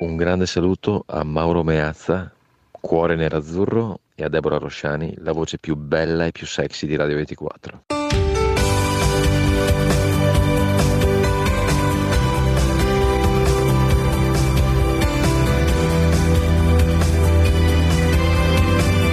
[0.00, 2.32] Un grande saluto a Mauro Meazza,
[2.70, 7.16] cuore nerazzurro, e a Deborah Rosciani, la voce più bella e più sexy di Radio
[7.16, 7.82] 24.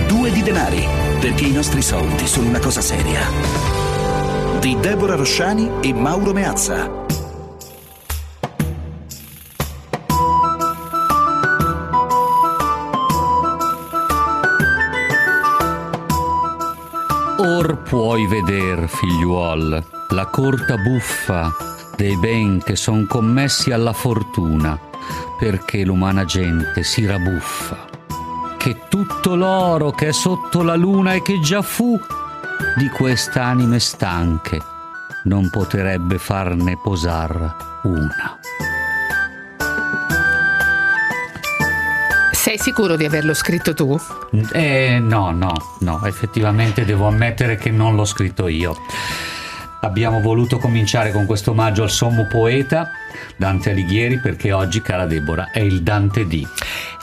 [0.08, 0.86] Due di denari,
[1.20, 3.28] perché i nostri soldi sono una cosa seria.
[4.62, 7.07] Di Deborah Rosciani e Mauro Meazza.
[17.98, 21.52] Puoi veder, figliuol, la corta buffa
[21.96, 24.80] dei ben che son commessi alla fortuna,
[25.40, 27.88] perché l'umana gente si rabuffa.
[28.56, 32.00] Che tutto l'oro che è sotto la luna e che già fu
[32.76, 34.62] di quest'anime stanche
[35.24, 38.38] non potrebbe farne posar una.
[42.48, 44.00] Sei sicuro di averlo scritto tu?
[44.54, 48.74] Eh, no, no, no, effettivamente devo ammettere che non l'ho scritto io.
[49.82, 52.90] Abbiamo voluto cominciare con questo omaggio al sommo poeta
[53.36, 56.46] Dante Alighieri perché oggi, cara Deborah, è il Dante di.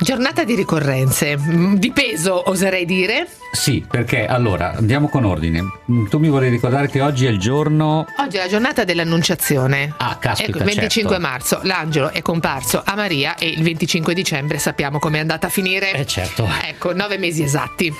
[0.00, 3.26] Giornata di ricorrenze, mm, di peso oserei dire.
[3.52, 5.62] Sì, perché allora andiamo con ordine.
[5.90, 8.04] Mm, tu mi volevi ricordare che oggi è il giorno.
[8.18, 9.94] Oggi è la giornata dell'Annunciazione.
[9.98, 10.48] Ah, caspita.
[10.50, 11.26] Ecco, il 25 certo.
[11.26, 15.92] marzo l'angelo è comparso a Maria e il 25 dicembre sappiamo com'è andata a finire.
[15.92, 16.48] Eh certo.
[16.64, 17.94] Ecco, nove mesi esatti.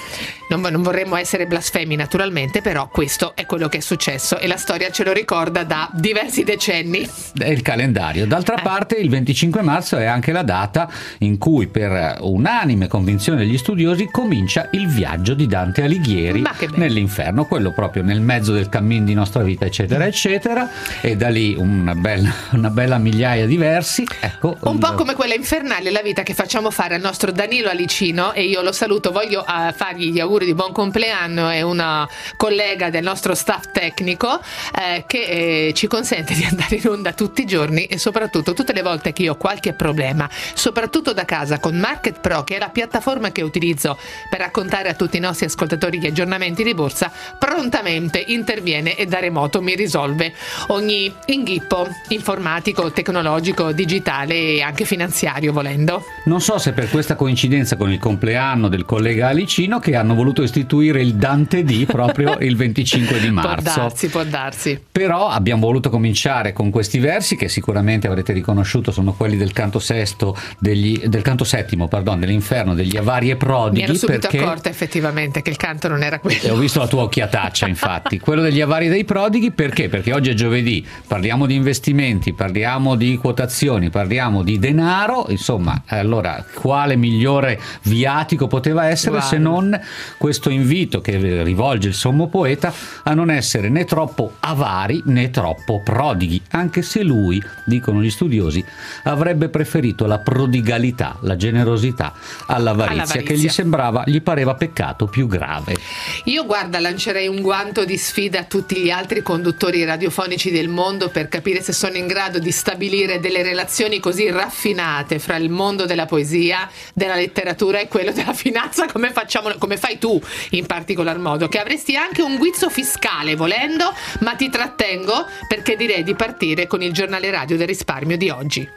[0.48, 4.56] Non, non vorremmo essere blasfemi naturalmente, però questo è quello che è successo e la
[4.56, 7.08] storia ce lo ricorda da diversi decenni.
[7.38, 8.03] È il calendario.
[8.12, 8.62] D'altra Eh.
[8.62, 10.88] parte, il 25 marzo è anche la data
[11.18, 16.42] in cui, per unanime convinzione degli studiosi, comincia il viaggio di Dante Alighieri
[16.76, 20.68] nell'inferno, quello proprio nel mezzo del cammin di nostra vita, eccetera, eccetera.
[21.00, 24.06] E da lì una bella, una bella migliaia di versi.
[24.20, 28.32] Ecco, Un po' come quella infernale la vita che facciamo fare al nostro Danilo Alicino
[28.32, 32.90] e io lo saluto, voglio eh, fargli gli auguri di buon compleanno è una collega
[32.90, 34.40] del nostro staff tecnico
[34.78, 38.72] eh, che eh, ci consente di andare in onda tutti i giorni e soprattutto tutte
[38.72, 42.58] le volte che io ho qualche problema, soprattutto da casa con Market Pro che è
[42.58, 43.96] la piattaforma che utilizzo
[44.28, 49.18] per raccontare a tutti i nostri ascoltatori gli aggiornamenti di borsa, prontamente interviene e da
[49.20, 50.32] remoto mi risolve
[50.68, 56.02] ogni inghippo informatico, tecnologico, digitale e anche finanziario volendo.
[56.24, 60.42] Non so se per questa coincidenza con il compleanno del collega Alicino che hanno voluto
[60.42, 63.80] istituire il Dante D proprio il 25 di Può marzo.
[63.80, 64.82] darsi, può darsi.
[64.90, 69.78] Però abbiamo voluto cominciare con questi versi che sicuramente avrete riconosciuto, sono quelli del canto
[69.78, 73.82] sesto, degli- del canto settimo, pardon, dell'inferno, degli avari e Mi prodighi.
[73.82, 76.54] ero subito accorta effettivamente che il canto non era E quello.
[76.54, 78.18] ho visto la tua occhiataccia, infatti.
[78.18, 79.88] Quello degli avari dei prodighi, perché?
[79.88, 86.44] Perché oggi è giovedì, parliamo di investimenti, parliamo di quotazioni, parliamo di denaro, insomma, allora
[86.54, 89.28] quale migliore viatico poteva essere Guarda.
[89.28, 89.80] se non
[90.18, 95.80] questo invito che rivolge il sommo poeta a non essere né troppo avari né troppo
[95.82, 98.64] prodighi, anche se lui, dicono gli studiosi,
[99.04, 102.12] avrebbe preferito la prodigalità, la generosità
[102.46, 103.22] all'avarizia, All'avarizia.
[103.22, 105.76] che gli sembrava, gli pareva peccato più grave.
[106.24, 111.08] Io guarda, lancerei un guanto di sfida a tutti gli altri conduttori radiofonici del mondo
[111.08, 115.86] per capire se sono in grado di stabilire delle relazioni così raffinate fra il mondo
[115.86, 120.20] della poesia, della letteratura e quello della finanza, come facciamo, come fai tu
[120.50, 126.02] in particolar modo, che avresti anche un guizzo fiscale volendo, ma ti trattengo perché direi
[126.02, 128.68] di partire con il giornale radio del risparmio di oggi.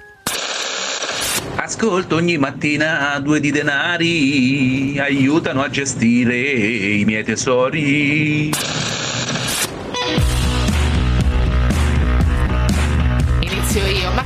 [1.56, 8.52] Ascolto ogni mattina due di denari, aiutano a gestire i miei tesori.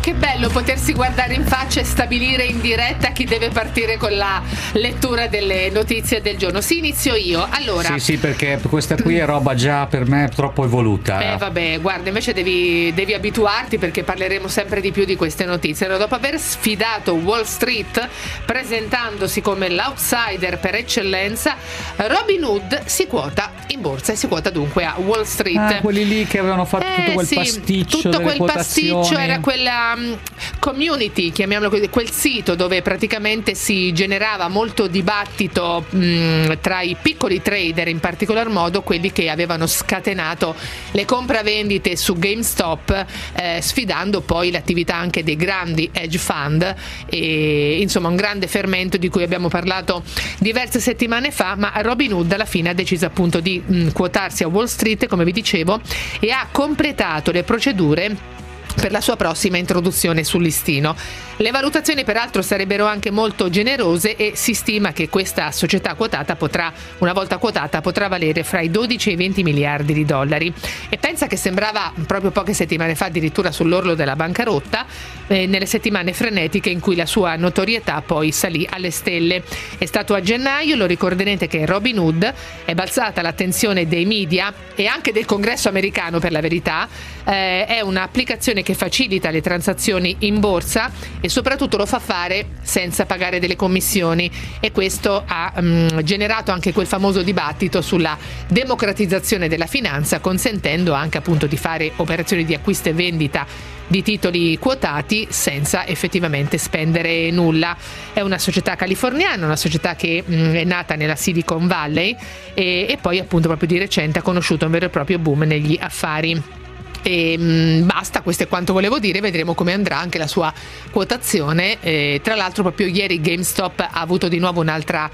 [0.02, 4.42] Che bello potersi guardare in faccia e stabilire in diretta chi deve partire con la
[4.74, 6.60] lettura delle notizie del giorno.
[6.60, 7.46] Sì, inizio io.
[7.50, 11.34] Allora, Sì, sì, perché questa qui è roba già per me troppo evoluta.
[11.34, 15.86] Eh vabbè, guarda, invece devi, devi abituarti perché parleremo sempre di più di queste notizie.
[15.86, 18.10] Allora, dopo aver sfidato Wall Street
[18.46, 21.56] presentandosi come l'outsider per eccellenza,
[21.98, 25.58] Robin Hood si quota in borsa e si quota dunque a Wall Street.
[25.58, 28.92] Ah, quelli lì che avevano fatto tutto Eh, quel sì, pasticcio tutto quel quotazioni.
[28.94, 30.14] pasticcio era quella mm,
[30.60, 37.42] community, chiamiamolo così, quel sito dove praticamente si generava molto dibattito mm, tra i piccoli
[37.42, 40.56] trader, in particolar modo quelli che avevano scatenato
[40.92, 46.76] le compravendite su GameStop, eh, sfidando poi l'attività anche dei grandi hedge fund.
[47.08, 50.04] E insomma un grande fermento di cui abbiamo parlato
[50.40, 54.48] diverse settimane fa, ma Robin Hood alla fine ha deciso appunto di mm, quotarsi a
[54.48, 55.80] Wall Street, come vi dicevo,
[56.20, 58.40] e ha completato le procedure
[58.76, 60.96] per la sua prossima introduzione sul listino.
[61.38, 66.72] Le valutazioni peraltro sarebbero anche molto generose e si stima che questa società quotata potrà,
[67.00, 70.54] una volta quotata, potrà valere fra i 12 e i 20 miliardi di dollari.
[70.90, 74.86] E pensa che sembrava proprio poche settimane fa addirittura sull'orlo della bancarotta,
[75.28, 79.44] eh, nelle settimane frenetiche in cui la sua notorietà poi salì alle stelle.
[79.78, 82.34] È stato a gennaio, lo ricorderete che Robin Hood
[82.66, 86.88] è balzata l'attenzione dei media e anche del congresso americano per la verità,
[87.26, 93.06] eh, è un'applicazione che facilita le transazioni in borsa e soprattutto lo fa fare senza
[93.06, 94.30] pagare delle commissioni
[94.60, 98.18] e questo ha mh, generato anche quel famoso dibattito sulla
[98.48, 103.46] democratizzazione della finanza consentendo anche appunto di fare operazioni di acquisto e vendita
[103.92, 107.76] di titoli quotati senza effettivamente spendere nulla.
[108.14, 112.16] È una società californiana, una società che mh, è nata nella Silicon Valley
[112.54, 115.78] e, e poi appunto proprio di recente ha conosciuto un vero e proprio boom negli
[115.80, 116.61] affari.
[117.02, 120.54] E mh, mm, basta, questo è quanto volevo dire, vedremo come andrà anche la sua
[120.92, 121.78] quotazione.
[121.82, 125.10] Eh, tra l'altro proprio ieri GameStop ha avuto di nuovo un'altra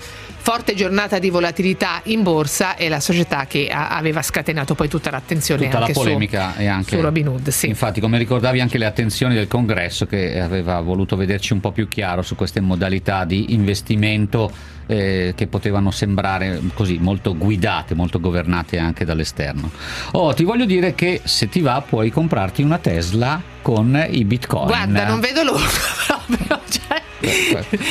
[0.48, 5.12] forte giornata di volatilità in borsa e la società che a- aveva scatenato poi tutta
[5.12, 7.50] l'attenzione Tutta la anche polemica su, e anche su Robin Hood.
[7.50, 7.68] Sì.
[7.68, 11.90] Infatti, come ricordavi, anche le attenzioni del congresso che aveva voluto vederci un po' più
[11.90, 14.50] chiaro su queste modalità di investimento
[14.86, 19.70] eh, che potevano sembrare così molto guidate, molto governate anche dall'esterno.
[20.12, 24.68] Oh, ti voglio dire che se ti va puoi comprarti una Tesla con i bitcoin.
[24.68, 25.66] Guarda, non vedo l'ora
[26.08, 26.62] proprio.
[26.70, 26.97] Cioè...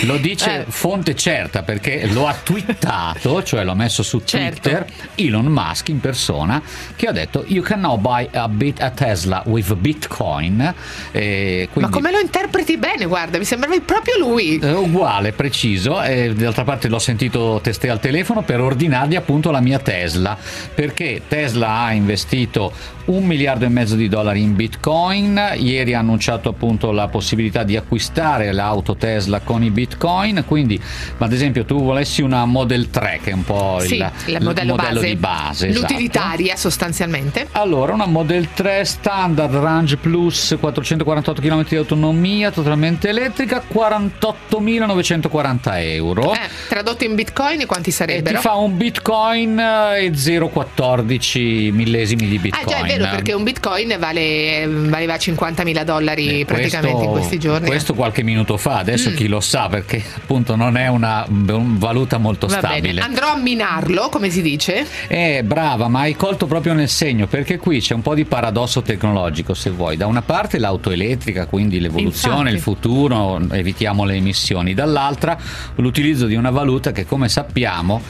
[0.05, 0.64] Lo dice Eh.
[0.69, 4.61] fonte certa perché lo ha twittato, cioè l'ha messo su Certo.
[4.61, 4.87] Twitter,
[5.17, 6.62] Elon Musk in persona,
[6.94, 10.75] che ha detto You can now buy a, bit, a Tesla with Bitcoin.
[11.12, 14.58] E Ma quindi, come lo interpreti bene, guarda, mi sembrava proprio lui.
[14.58, 19.61] eh, uguale, preciso, e d'altra parte l'ho sentito testé al telefono per ordinargli appunto la
[19.61, 20.37] mia Tesla,
[20.75, 22.72] perché Tesla ha investito
[23.06, 27.76] un miliardo e mezzo di dollari in Bitcoin, ieri ha annunciato appunto la possibilità di
[27.76, 29.14] acquistare l'auto Tesla
[29.44, 30.80] con i Bitcoin, quindi
[31.18, 34.74] ad esempio tu volessi una Model 3 che è un po' Sì, il, il modello,
[34.74, 35.92] base, di base, esatto.
[35.92, 37.48] l'utilitaria sostanzialmente.
[37.52, 46.32] Allora, una Model 3 standard Range Plus 448 km di autonomia, totalmente elettrica, 48.940 euro.
[46.34, 46.38] Eh,
[46.69, 48.40] tradotto in bitcoin quanti E ti sarebbero?
[48.40, 52.66] fa un bitcoin eh, e 0,14 millesimi di Ah bitcoin.
[52.66, 57.38] già è vero perché un bitcoin vale, valeva 50.000 dollari Eh, praticamente questo- in questi
[57.38, 57.66] giorni.
[57.66, 59.14] Questo qualche minuto fa, adesso Mm.
[59.14, 62.81] chi lo sa perché appunto non è una un- valuta molto Va stabile.
[62.81, 64.87] bene, andrò a minarlo, come si dice.
[65.08, 68.82] Eh, brava, ma hai colto proprio nel segno, perché qui c'è un po' di paradosso
[68.82, 69.97] tecnologico, se vuoi.
[69.97, 72.55] Da una parte l'auto elettrica, quindi l'evoluzione, Infatti.
[72.56, 74.75] il futuro, evitiamo le emissioni.
[74.75, 75.37] Dall'altra
[75.76, 78.00] l'utilizzo di una valuta che, come sappiamo,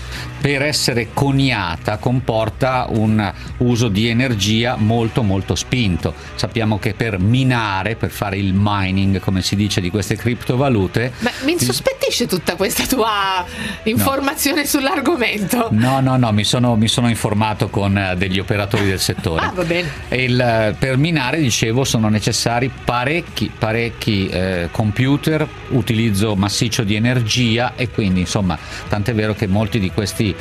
[0.41, 6.15] per essere coniata comporta un uso di energia molto molto spinto.
[6.35, 10.85] Sappiamo che per minare, per fare il mining, come si dice, di queste criptovalute,
[11.21, 13.45] Ma mi insospettisce tutta questa tua
[13.85, 15.69] informazione sull'argomento.
[15.73, 19.47] No, no, no, mi sono, mi sono informato con eh, degli operatori del settore.
[19.47, 19.91] Ah, va bene.
[20.09, 27.73] Il, eh, per minare, dicevo, sono necessari parecchi, parecchi eh, computer, utilizzo massiccio di energia
[27.77, 30.35] e quindi, insomma, tant'è vero che molti di questi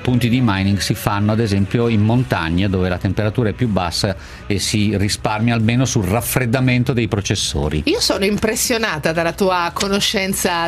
[0.00, 4.16] punti di mining si fanno, ad esempio, in montagna dove la temperatura è più bassa
[4.46, 7.82] e si risparmia almeno sul raffreddamento dei processori.
[7.86, 9.89] Io sono impressionata dalla tua conoscenza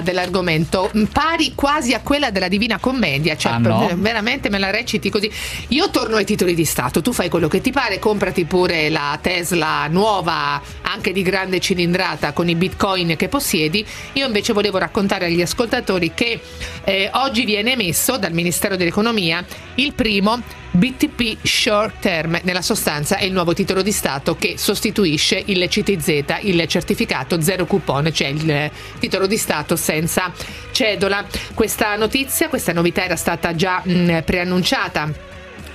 [0.02, 3.90] dell'argomento, pari quasi a quella della Divina Commedia, cioè Ah, no?
[3.96, 5.30] veramente me la reciti così.
[5.68, 9.18] Io torno ai titoli di Stato, tu fai quello che ti pare, comprati pure la
[9.20, 13.84] Tesla nuova, anche di grande cilindrata, con i bitcoin che possiedi.
[14.14, 16.40] Io invece volevo raccontare agli ascoltatori che
[16.84, 19.44] eh, oggi viene emesso dal Ministero dell'Economia
[19.76, 20.40] il primo
[20.72, 26.38] BTP Short Term, nella sostanza è il nuovo titolo di Stato che sostituisce il CTZ,
[26.42, 30.32] il certificato zero coupon, cioè il eh, titolo di Stato senza
[30.70, 31.24] cedola.
[31.52, 35.30] Questa notizia, questa novità era stata già mh, preannunciata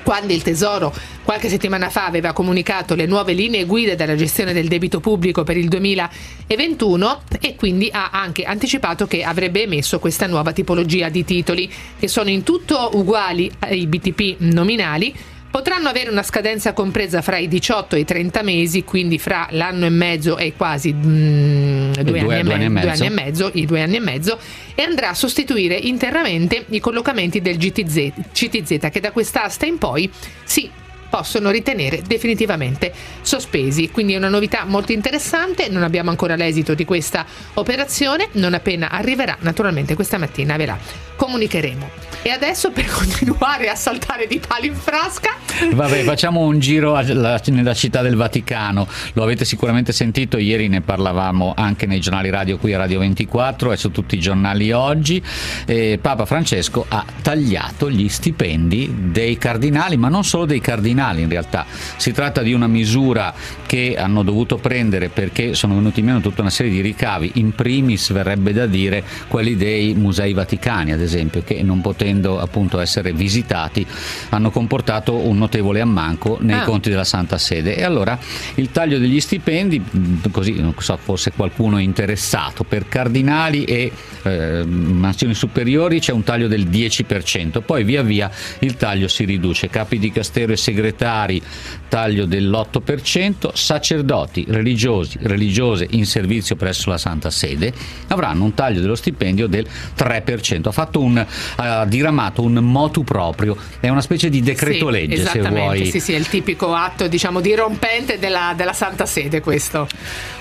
[0.07, 4.69] quando il Tesoro qualche settimana fa aveva comunicato le nuove linee guida della gestione del
[4.69, 10.53] debito pubblico per il 2021 e quindi ha anche anticipato che avrebbe emesso questa nuova
[10.53, 15.13] tipologia di titoli che sono in tutto uguali ai BTP nominali.
[15.57, 19.87] Potranno avere una scadenza compresa fra i 18 e i 30 mesi, quindi fra l'anno
[19.87, 23.03] e mezzo e quasi mm, due, due- anni, e due anni me- due mezzo.
[23.03, 24.37] anni e mezzo, i due anni e mezzo,
[24.75, 30.07] e andrà a sostituire interamente i collocamenti del GTZ, CTZ che da quest'asta in poi
[30.43, 30.69] si
[31.09, 33.89] possono ritenere definitivamente sospesi.
[33.89, 38.91] Quindi è una novità molto interessante, non abbiamo ancora l'esito di questa operazione, non appena
[38.91, 40.77] arriverà, naturalmente questa mattina ve la
[41.15, 42.06] comunicheremo.
[42.21, 45.35] E adesso per continuare a saltare di palo in frasca.
[45.73, 48.87] Vabbè, facciamo un giro nella città del Vaticano.
[49.13, 53.71] Lo avete sicuramente sentito, ieri ne parlavamo anche nei giornali radio qui a Radio 24
[53.71, 55.21] e su tutti i giornali oggi.
[55.65, 61.29] Eh, Papa Francesco ha tagliato gli stipendi dei cardinali, ma non solo dei cardinali in
[61.29, 61.65] realtà.
[61.95, 63.33] Si tratta di una misura
[63.65, 67.31] che hanno dovuto prendere perché sono venuti meno tutta una serie di ricavi.
[67.35, 72.79] In primis verrebbe da dire quelli dei musei vaticani, ad esempio, che non potendo appunto
[72.79, 73.85] essere visitati
[74.29, 76.63] hanno comportato un notevole ammanco nei ah.
[76.63, 77.75] conti della Santa Sede.
[77.75, 78.17] E allora
[78.55, 79.83] il taglio degli stipendi,
[80.31, 83.91] così non so, fosse qualcuno interessato, per cardinali e
[84.23, 89.69] eh, mansioni superiori c'è un taglio del 10%, poi via via il taglio si riduce,
[89.69, 91.41] capi di castero e segretari
[91.89, 97.73] taglio dell'8%, sacerdoti, religiosi, religiose in servizio presso la Santa Sede
[98.07, 100.67] avranno un taglio dello stipendio del 3%.
[100.67, 105.29] Ha fatto un ha diramato un motu proprio, è una specie di decreto legge sì,
[105.31, 105.85] se vuoi.
[105.85, 109.87] Sì, sì, è il tipico atto diciamo dirompente della, della Santa Sede questo.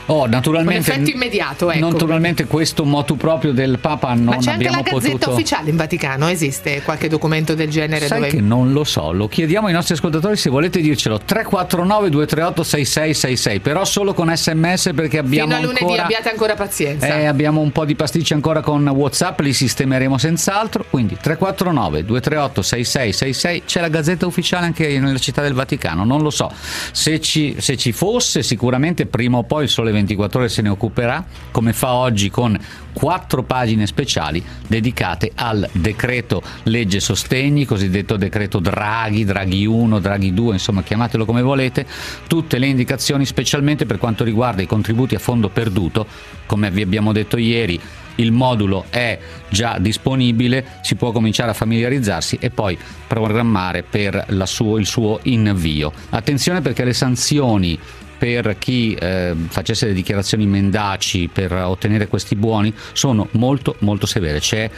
[0.07, 1.91] Oh, naturalmente, Un effetto immediato, ecco.
[1.91, 5.31] Naturalmente questo motu proprio del Papa non Ma c'è anche la Gazzetta potuto...
[5.33, 8.07] Ufficiale in Vaticano, esiste qualche documento del genere?
[8.07, 8.31] Sai dove...
[8.31, 13.61] che non lo so, lo chiediamo ai nostri ascoltatori se volete dircelo 349 238 6666
[13.61, 16.05] però solo con sms perché abbiamo Fino a lunedì ancora...
[16.05, 17.07] abbiate ancora pazienza.
[17.07, 22.63] Eh, abbiamo un po' di pasticci ancora con Whatsapp, li sistemeremo senz'altro, quindi 349 238
[22.63, 26.51] 6666 c'è la Gazzetta Ufficiale anche nella città del Vaticano, non lo so.
[26.93, 30.69] Se ci, se ci fosse sicuramente prima o poi il Sole 24 ore se ne
[30.69, 32.59] occuperà, come fa oggi con
[32.93, 40.55] quattro pagine speciali dedicate al decreto legge sostegni, cosiddetto decreto Draghi, Draghi 1, Draghi 2,
[40.55, 41.87] insomma chiamatelo come volete,
[42.27, 46.07] tutte le indicazioni specialmente per quanto riguarda i contributi a fondo perduto,
[46.47, 47.79] come vi abbiamo detto ieri,
[48.17, 49.19] il modulo è
[49.49, 55.93] già disponibile, si può cominciare a familiarizzarsi e poi programmare per suo, il suo invio.
[56.11, 57.79] Attenzione perché le sanzioni
[58.17, 64.41] per chi eh, facesse le dichiarazioni mendaci per ottenere questi buoni sono molto molto severe.
[64.41, 64.71] C'è,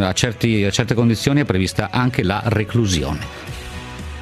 [0.00, 3.20] a, certi, a certe condizioni è prevista anche la reclusione.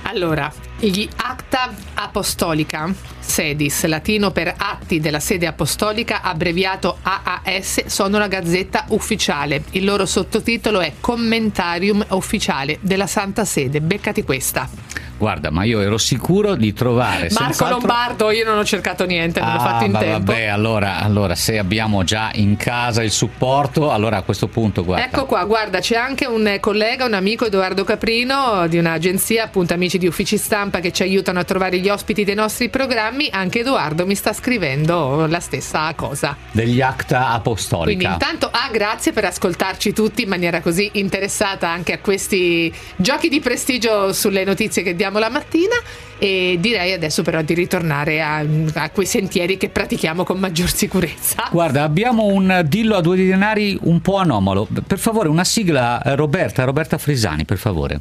[0.02, 8.28] Allora, gli Acta Apostolica, sedis, latino per atti della sede apostolica, abbreviato AAS, sono la
[8.28, 9.64] gazzetta ufficiale.
[9.70, 13.80] Il loro sottotitolo è Commentarium Ufficiale della Santa Sede.
[13.80, 14.68] Beccati questa.
[15.16, 17.28] Guarda, ma io ero sicuro di trovare.
[17.38, 17.68] Marco.
[17.68, 20.32] Lombardo, io non ho cercato niente, non ah, l'ho fatto in ma tempo.
[20.32, 25.06] Vabbè, allora, allora, se abbiamo già in casa il supporto, allora a questo punto guarda.
[25.06, 29.98] Ecco qua, guarda, c'è anche un collega, un amico Edoardo Caprino di un'agenzia, appunto amici
[29.98, 33.28] di uffici stampa che ci aiutano a trovare gli ospiti dei nostri programmi.
[33.30, 36.36] Anche Edoardo mi sta scrivendo la stessa cosa.
[36.50, 37.96] Degli acta apostolica.
[37.96, 43.28] Quindi intanto ah, grazie per ascoltarci tutti in maniera così interessata anche a questi giochi
[43.28, 45.74] di prestigio sulle notizie che diamo la mattina
[46.18, 48.44] e direi adesso però di ritornare a,
[48.74, 51.48] a, quei sentieri che pratichiamo con maggior sicurezza.
[51.50, 54.66] Guarda, abbiamo un dillo a due denari un po' anomalo.
[54.86, 58.00] Per favore, una sigla Roberta, Roberta Frisani, per favore.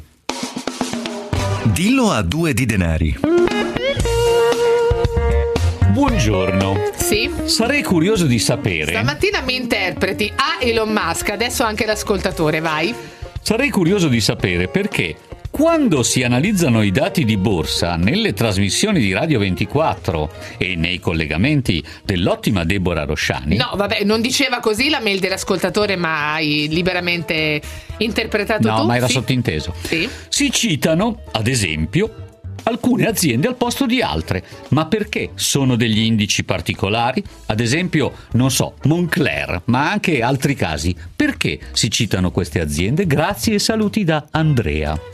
[1.64, 3.18] Dillo a due di denari.
[5.94, 6.90] Buongiorno.
[6.96, 7.30] Sì.
[7.44, 8.92] Sarei curioso di sapere.
[8.92, 12.94] Stamattina mi interpreti a Elon Musk, adesso anche l'ascoltatore, vai.
[13.40, 15.16] Sarei curioso di sapere perché
[15.54, 21.80] quando si analizzano i dati di borsa nelle trasmissioni di Radio 24 e nei collegamenti
[22.02, 23.54] dell'ottima Deborah Rosciani.
[23.56, 27.62] No, vabbè, non diceva così la mail dell'ascoltatore, ma hai liberamente
[27.98, 28.80] interpretato no, tu.
[28.80, 29.12] No, ma era sì.
[29.12, 29.72] sottinteso.
[29.80, 30.08] Sì.
[30.28, 34.42] Si citano, ad esempio, alcune aziende al posto di altre.
[34.70, 37.22] Ma perché sono degli indici particolari?
[37.46, 40.96] Ad esempio, non so, Moncler, ma anche altri casi.
[41.14, 43.06] Perché si citano queste aziende?
[43.06, 45.13] Grazie e saluti da Andrea.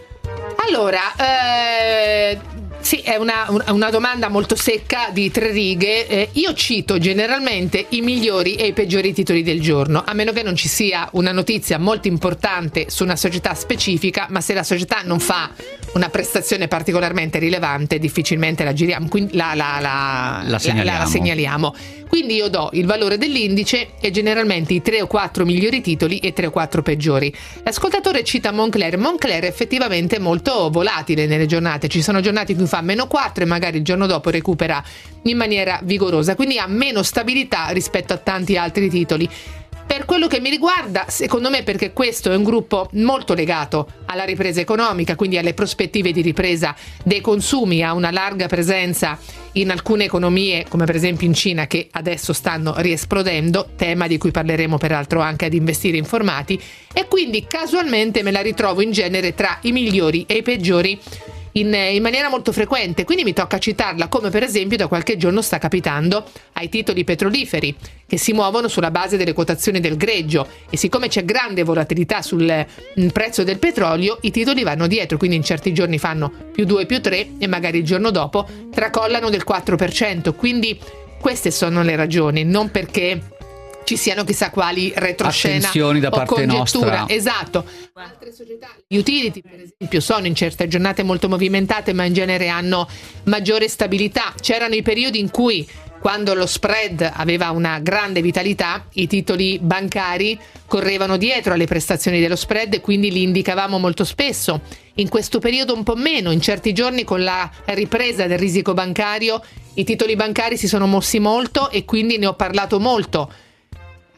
[0.67, 2.39] Allora, eh,
[2.81, 6.07] sì, è una, una, domanda molto secca di tre righe.
[6.07, 10.43] Eh, io cito generalmente i migliori e i peggiori titoli del giorno, a meno che
[10.43, 15.03] non ci sia una notizia molto importante su una società specifica, ma se la società
[15.05, 15.51] non fa
[15.95, 20.99] una prestazione particolarmente rilevante, difficilmente la giriamo, quindi la, la, la, la segnaliamo.
[20.99, 21.75] la segnaliamo.
[22.11, 26.33] Quindi io do il valore dell'indice e generalmente i tre o quattro migliori titoli e
[26.33, 27.33] tre o quattro peggiori.
[27.63, 28.99] L'ascoltatore cita Moncler.
[28.99, 31.87] Moncler è effettivamente molto volatile nelle giornate.
[31.87, 34.81] Ci sono giornate in cui fa meno 4 e magari il giorno dopo recupera
[35.23, 39.29] in maniera vigorosa, quindi ha meno stabilità rispetto a tanti altri titoli.
[39.91, 44.23] Per quello che mi riguarda, secondo me perché questo è un gruppo molto legato alla
[44.23, 49.19] ripresa economica, quindi alle prospettive di ripresa dei consumi, ha una larga presenza
[49.55, 54.31] in alcune economie, come per esempio in Cina, che adesso stanno riesplodendo, tema di cui
[54.31, 56.61] parleremo peraltro anche ad investire informati,
[56.93, 61.01] e quindi casualmente me la ritrovo in genere tra i migliori e i peggiori
[61.53, 65.43] in, in, maniera molto frequente, quindi mi tocca citarla come per esempio da qualche giorno
[65.43, 67.75] sta capitando ai titoli petroliferi
[68.07, 72.67] che si muovono sulla base delle quotazioni del greggio e siccome c'è grande volatilità sul
[73.01, 76.87] mm, prezzo del petrolio i titoli vanno dietro, quindi in certi giorni fanno più 2
[76.87, 80.79] più 3 e magari il giorno dopo tracollano del 4%, quindi
[81.21, 83.39] queste sono le ragioni, non perché
[83.85, 87.09] ci siano chissà quali retroscena Attenzioni da parte nostra.
[87.09, 87.65] Esatto.
[87.95, 92.49] Altre società, gli utility per esempio, sono in certe giornate molto movimentate, ma in genere
[92.49, 92.89] hanno
[93.25, 94.33] maggiore stabilità.
[94.41, 95.69] C'erano i periodi in cui
[96.01, 102.37] quando lo spread aveva una grande vitalità, i titoli bancari correvano dietro alle prestazioni dello
[102.37, 104.63] spread e quindi li indicavamo molto spesso.
[104.95, 109.43] In questo periodo un po' meno, in certi giorni con la ripresa del risico bancario,
[109.75, 113.31] i titoli bancari si sono mossi molto e quindi ne ho parlato molto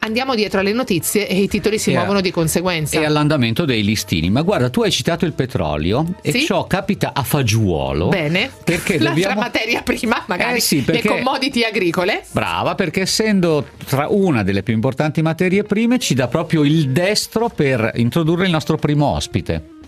[0.03, 2.99] andiamo dietro alle notizie e i titoli si e muovono a, di conseguenza.
[2.99, 4.29] E all'andamento dei listini.
[4.29, 6.45] Ma guarda, tu hai citato il petrolio e sì?
[6.45, 8.09] ciò capita a fagiolo.
[8.09, 8.51] Bene.
[8.63, 9.41] Perché L'altra dobbiamo...
[9.41, 11.09] materia prima, magari, eh sì, perché...
[11.09, 12.23] le commodity agricole.
[12.31, 17.49] Brava, perché essendo tra una delle più importanti materie prime ci dà proprio il destro
[17.49, 19.81] per introdurre il nostro primo ospite.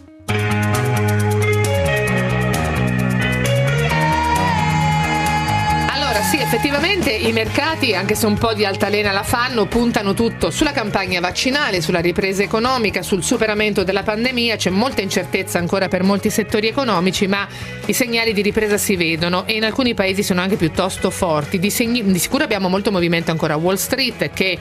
[6.56, 11.20] Effettivamente i mercati, anche se un po' di altalena la fanno, puntano tutto sulla campagna
[11.20, 14.56] vaccinale, sulla ripresa economica, sul superamento della pandemia.
[14.56, 17.46] C'è molta incertezza ancora per molti settori economici, ma
[17.86, 21.60] i segnali di ripresa si vedono e in alcuni paesi sono anche piuttosto forti.
[21.60, 24.58] Di, segni- di sicuro abbiamo molto movimento ancora a Wall Street che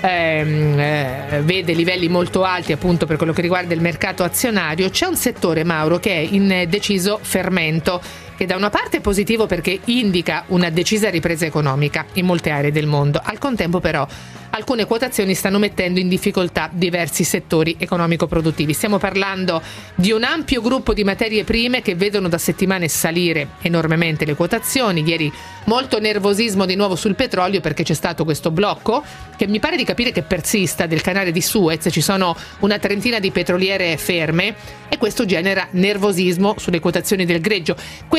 [0.00, 5.06] ehm, eh, vede livelli molto alti appunto per quello che riguarda il mercato azionario, c'è
[5.06, 9.80] un settore, Mauro, che è in deciso fermento che da una parte è positivo perché
[9.86, 14.06] indica una decisa ripresa economica in molte aree del mondo, al contempo però
[14.50, 18.72] alcune quotazioni stanno mettendo in difficoltà diversi settori economico-produttivi.
[18.72, 19.60] Stiamo parlando
[19.94, 25.02] di un ampio gruppo di materie prime che vedono da settimane salire enormemente le quotazioni.
[25.04, 25.32] Ieri
[25.64, 29.04] molto nervosismo di nuovo sul petrolio perché c'è stato questo blocco
[29.36, 31.88] che mi pare di capire che persista del canale di Suez.
[31.90, 34.54] Ci sono una trentina di petroliere ferme
[34.88, 37.76] e questo genera nervosismo sulle quotazioni del greggio.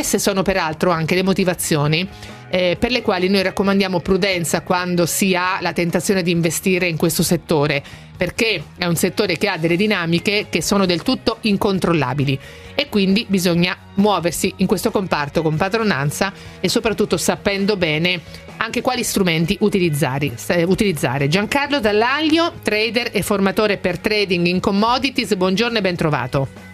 [0.09, 2.09] Queste sono peraltro anche le motivazioni
[2.49, 6.97] eh, per le quali noi raccomandiamo prudenza quando si ha la tentazione di investire in
[6.97, 7.83] questo settore,
[8.17, 12.39] perché è un settore che ha delle dinamiche che sono del tutto incontrollabili
[12.73, 18.19] e quindi bisogna muoversi in questo comparto con padronanza e soprattutto sapendo bene
[18.57, 20.33] anche quali strumenti utilizzare.
[20.65, 21.27] utilizzare.
[21.27, 26.68] Giancarlo Dall'Aglio, trader e formatore per trading in commodities, buongiorno e ben trovato.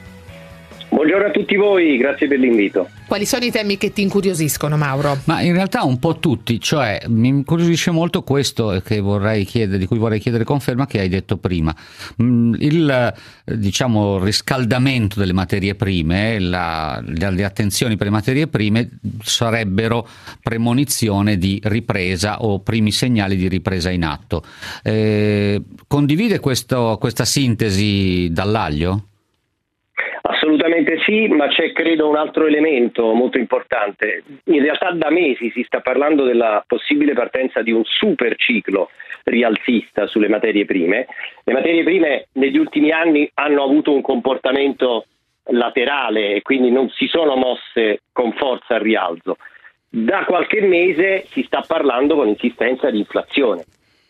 [0.96, 2.90] Buongiorno a tutti voi, grazie per l'invito.
[3.06, 5.18] Quali sono i temi che ti incuriosiscono, Mauro?
[5.26, 10.22] Ma in realtà un po' tutti, cioè mi incuriosisce molto questo chiedere, di cui vorrei
[10.22, 11.76] chiedere conferma che hai detto prima.
[12.24, 18.90] Mm, il diciamo, riscaldamento delle materie prime, la, le attenzioni per le materie prime
[19.22, 20.08] sarebbero
[20.42, 24.44] premonizione di ripresa o primi segnali di ripresa in atto.
[24.82, 29.08] Eh, condivide questo, questa sintesi dall'aglio?
[30.86, 34.24] Assolutamente sì, ma c'è credo un altro elemento molto importante.
[34.46, 38.92] In realtà da mesi si sta parlando della possibile partenza di un super ciclo
[39.24, 41.08] rialzista sulle materie prime.
[41.44, 45.06] Le materie prime negli ultimi anni hanno avuto un comportamento
[45.50, 49.38] laterale e quindi non si sono mosse con forza al rialzo.
[49.90, 53.64] Da qualche mese si sta parlando con insistenza di inflazione.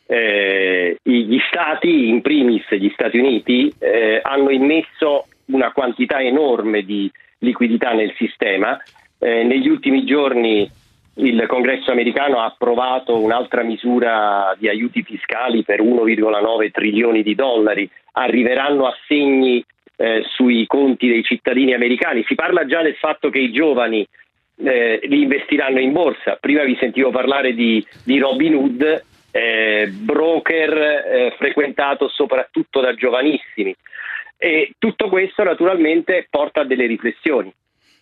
[0.07, 7.11] Eh, gli stati, in primis gli Stati Uniti, eh, hanno immesso una quantità enorme di
[7.39, 8.81] liquidità nel sistema.
[9.19, 10.69] Eh, negli ultimi giorni
[11.17, 17.89] il congresso americano ha approvato un'altra misura di aiuti fiscali per 1,9 trilioni di dollari,
[18.13, 19.63] arriveranno assegni
[19.97, 22.25] eh, sui conti dei cittadini americani.
[22.27, 24.05] Si parla già del fatto che i giovani
[24.57, 26.37] eh, li investiranno in borsa.
[26.39, 33.73] Prima vi sentivo parlare di, di Robin Hood, eh, broker eh, frequentato soprattutto da giovanissimi.
[34.37, 37.53] E tutto questo naturalmente porta a delle riflessioni.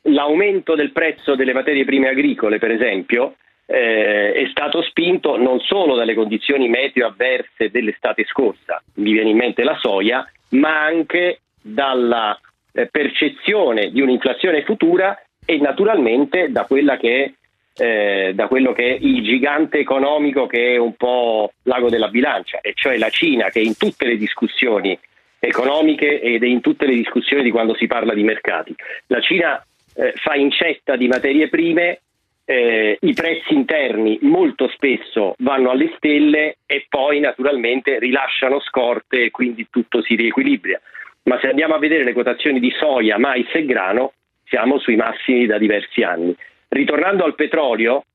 [0.07, 5.95] L'aumento del prezzo delle materie prime agricole, per esempio, eh, è stato spinto non solo
[5.95, 12.37] dalle condizioni meteo avverse dell'estate scorsa, mi viene in mente la soia, ma anche dalla
[12.73, 16.67] eh, percezione di un'inflazione futura e naturalmente da
[16.99, 17.35] che
[17.75, 22.59] eh, da quello che è il gigante economico che è un po' l'ago della bilancia,
[22.61, 24.97] e cioè la Cina che in tutte le discussioni
[25.45, 28.73] economiche ed in tutte le discussioni di quando si parla di mercati.
[29.07, 29.61] La Cina
[29.95, 31.99] eh, fa incetta di materie prime,
[32.45, 39.31] eh, i prezzi interni molto spesso vanno alle stelle e poi naturalmente rilasciano scorte e
[39.31, 40.79] quindi tutto si riequilibra.
[41.23, 44.13] Ma se andiamo a vedere le quotazioni di soia, mais e grano,
[44.45, 46.33] siamo sui massimi da diversi anni.
[46.69, 48.05] Ritornando al petrolio,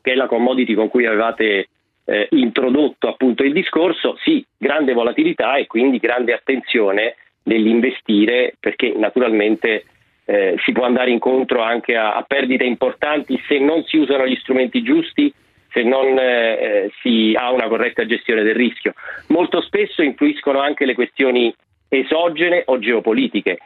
[0.00, 1.68] che è la commodity con cui avevate
[2.12, 9.84] eh, introdotto appunto il discorso, sì, grande volatilità e quindi grande attenzione nell'investire perché naturalmente
[10.26, 14.36] eh, si può andare incontro anche a, a, perdite importanti se non si usano gli
[14.36, 15.32] strumenti giusti,
[15.70, 18.92] se non eh, si ha una corretta gestione del rischio.
[19.28, 21.52] Molto spesso influiscono anche le questioni
[21.88, 23.58] esogene o geopolitiche.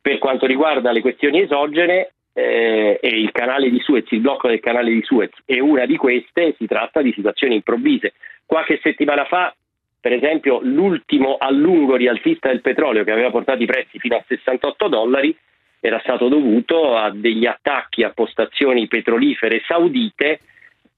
[0.00, 4.60] Per quanto riguarda le questioni esogene, eh, e il canale di Suez, il blocco del
[4.60, 8.14] canale di Suez è una di queste, si tratta di situazioni improvvise.
[8.46, 9.54] Qualche settimana fa,
[10.00, 14.24] per esempio, l'ultimo a lungo rialzista del petrolio che aveva portato i prezzi fino a
[14.26, 15.36] 68 dollari
[15.80, 20.40] era stato dovuto a degli attacchi a postazioni petrolifere saudite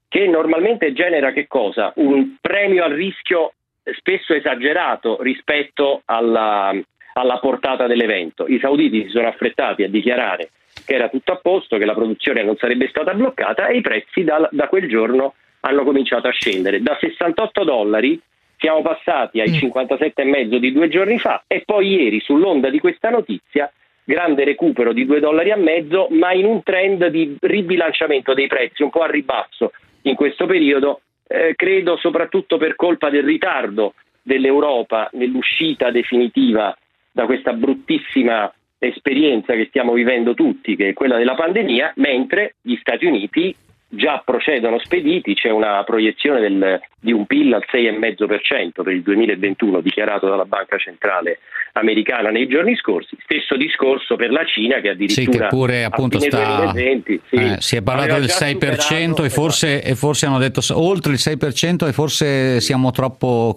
[0.07, 1.91] che normalmente genera che cosa?
[1.95, 3.53] Un premio al rischio
[3.97, 6.73] spesso esagerato rispetto alla,
[7.13, 8.45] alla portata dell'evento.
[8.47, 10.49] I sauditi si sono affrettati a dichiarare
[10.85, 14.23] che era tutto a posto, che la produzione non sarebbe stata bloccata e i prezzi
[14.23, 16.81] da, da quel giorno hanno cominciato a scendere.
[16.81, 18.21] Da 68 dollari
[18.57, 20.55] siamo passati ai 57,5 mm.
[20.55, 23.71] di due giorni fa e poi ieri sull'onda di questa notizia
[24.03, 28.83] grande recupero di 2 dollari e mezzo ma in un trend di ribilanciamento dei prezzi
[28.83, 29.71] un po' a ribasso
[30.03, 36.75] in questo periodo eh, credo soprattutto per colpa del ritardo dell'Europa nell'uscita definitiva
[37.11, 42.75] da questa bruttissima esperienza che stiamo vivendo tutti, che è quella della pandemia, mentre gli
[42.75, 43.55] Stati Uniti
[43.87, 49.81] già procedono spediti, c'è una proiezione del, di un PIL al 6,5% per il 2021
[49.81, 51.39] dichiarato dalla Banca Centrale
[51.73, 56.19] Americana nei giorni scorsi, stesso discorso per la Cina che addirittura sì, che pure appunto
[56.19, 60.61] sta, 2020, sì, eh, si è parlato del 6% e forse, e forse hanno detto
[60.71, 63.55] oltre il 6% e forse siamo troppo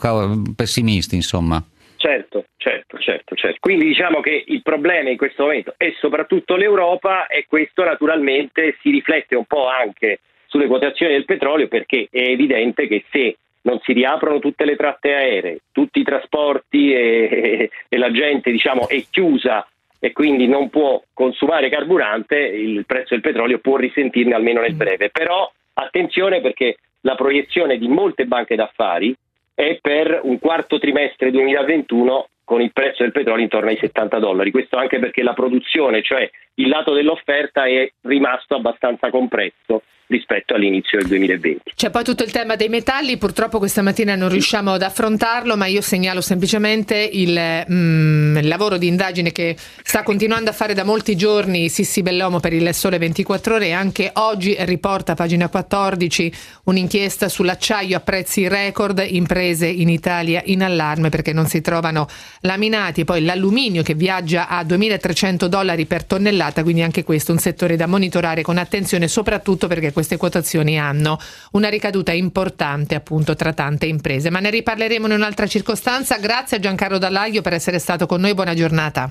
[0.55, 1.63] pessimisti insomma.
[1.99, 3.57] Certo, certo, certo, certo.
[3.59, 8.91] Quindi diciamo che il problema in questo momento è soprattutto l'Europa e questo naturalmente si
[8.91, 13.93] riflette un po' anche sulle quotazioni del petrolio perché è evidente che se non si
[13.93, 19.67] riaprono tutte le tratte aeree, tutti i trasporti e, e la gente diciamo, è chiusa
[19.99, 25.11] e quindi non può consumare carburante, il prezzo del petrolio può risentirne almeno nel breve.
[25.11, 29.17] Però attenzione perché la proiezione di molte banche d'affari
[29.59, 34.53] è per un quarto trimestre 2021 con il prezzo del petrolio intorno ai 70 dollari.
[34.53, 40.99] Questo anche perché la produzione, cioè il lato dell'offerta, è rimasto abbastanza compresso rispetto all'inizio
[40.99, 41.73] del 2020.
[41.75, 45.67] C'è poi tutto il tema dei metalli, purtroppo questa mattina non riusciamo ad affrontarlo, ma
[45.67, 51.17] io segnalo semplicemente il, mm, lavoro di indagine che sta continuando a fare da molti
[51.17, 56.33] giorni Sissi Bellomo per il Sole 24 Ore e anche oggi riporta pagina 14
[56.65, 62.09] un'inchiesta sull'acciaio a prezzi record, imprese in Italia in allarme perché non si trovano
[62.41, 67.41] laminati, poi l'alluminio che viaggia a 2300 dollari per tonnellata, quindi anche questo è un
[67.41, 71.19] settore da monitorare con attenzione soprattutto perché queste quotazioni hanno
[71.53, 74.31] una ricaduta importante appunto tra tante imprese.
[74.31, 76.19] Ma ne riparleremo in un'altra circostanza.
[76.19, 78.33] Grazie a Giancarlo Dallaglio per essere stato con noi.
[78.33, 79.11] Buona giornata.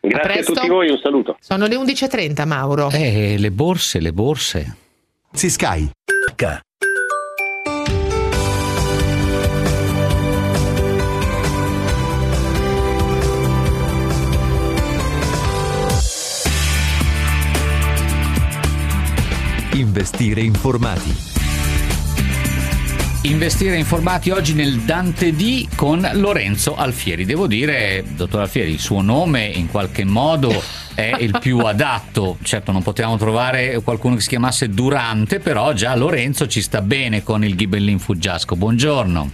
[0.00, 1.36] Grazie a, a tutti voi, un saluto.
[1.40, 2.88] Sono le 11.30, Mauro.
[2.90, 4.76] Eh, le borse, le borse.
[5.32, 5.90] Sky.
[19.74, 21.14] Investire informati.
[23.22, 27.24] Investire informati oggi nel Dante D con Lorenzo Alfieri.
[27.24, 30.52] Devo dire, dottor Alfieri, il suo nome in qualche modo
[30.94, 32.36] è il più adatto.
[32.42, 37.22] Certo, non potevamo trovare qualcuno che si chiamasse Durante, però già Lorenzo ci sta bene
[37.22, 38.56] con il Ghibellin Fuggiasco.
[38.56, 39.30] Buongiorno.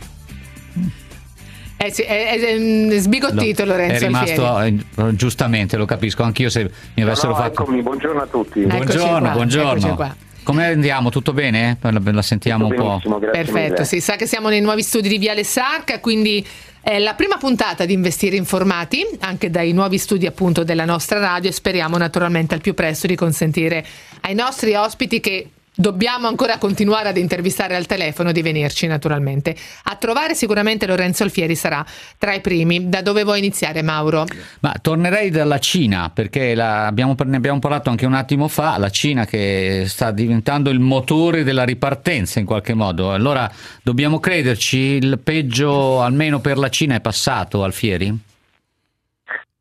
[1.79, 4.05] Eh sì, è, è, è sbigottito Lorenzo.
[4.05, 4.87] È rimasto Alfieri.
[4.97, 7.63] Eh, giustamente, lo capisco anch'io se mi avessero no, no, fatto.
[7.63, 8.61] Eccomi, buongiorno a tutti.
[8.61, 10.25] Buongiorno, buongiorno.
[10.47, 11.11] Come andiamo?
[11.11, 11.77] Tutto bene?
[11.81, 13.19] La, la sentiamo Tutto un po'.
[13.19, 16.47] Perfetto, si sa che siamo nei nuovi studi di Viale Sarca, quindi
[16.81, 21.51] è la prima puntata di Investire Informati, anche dai nuovi studi appunto della nostra radio
[21.51, 23.85] e speriamo naturalmente al più presto di consentire
[24.21, 29.55] ai nostri ospiti che dobbiamo ancora continuare ad intervistare al telefono di venirci naturalmente.
[29.85, 31.85] A trovare sicuramente Lorenzo Alfieri sarà
[32.19, 32.89] tra i primi.
[32.89, 34.25] Da dove vuoi iniziare Mauro?
[34.61, 38.91] Ma tornerei dalla Cina perché la, abbiamo, ne abbiamo parlato anche un attimo fa, la
[38.91, 43.13] Cina che sta diventando il motore della ripartenza in qualche modo.
[43.13, 43.49] Allora
[43.83, 48.35] dobbiamo crederci, il peggio almeno per la Cina è passato Alfieri?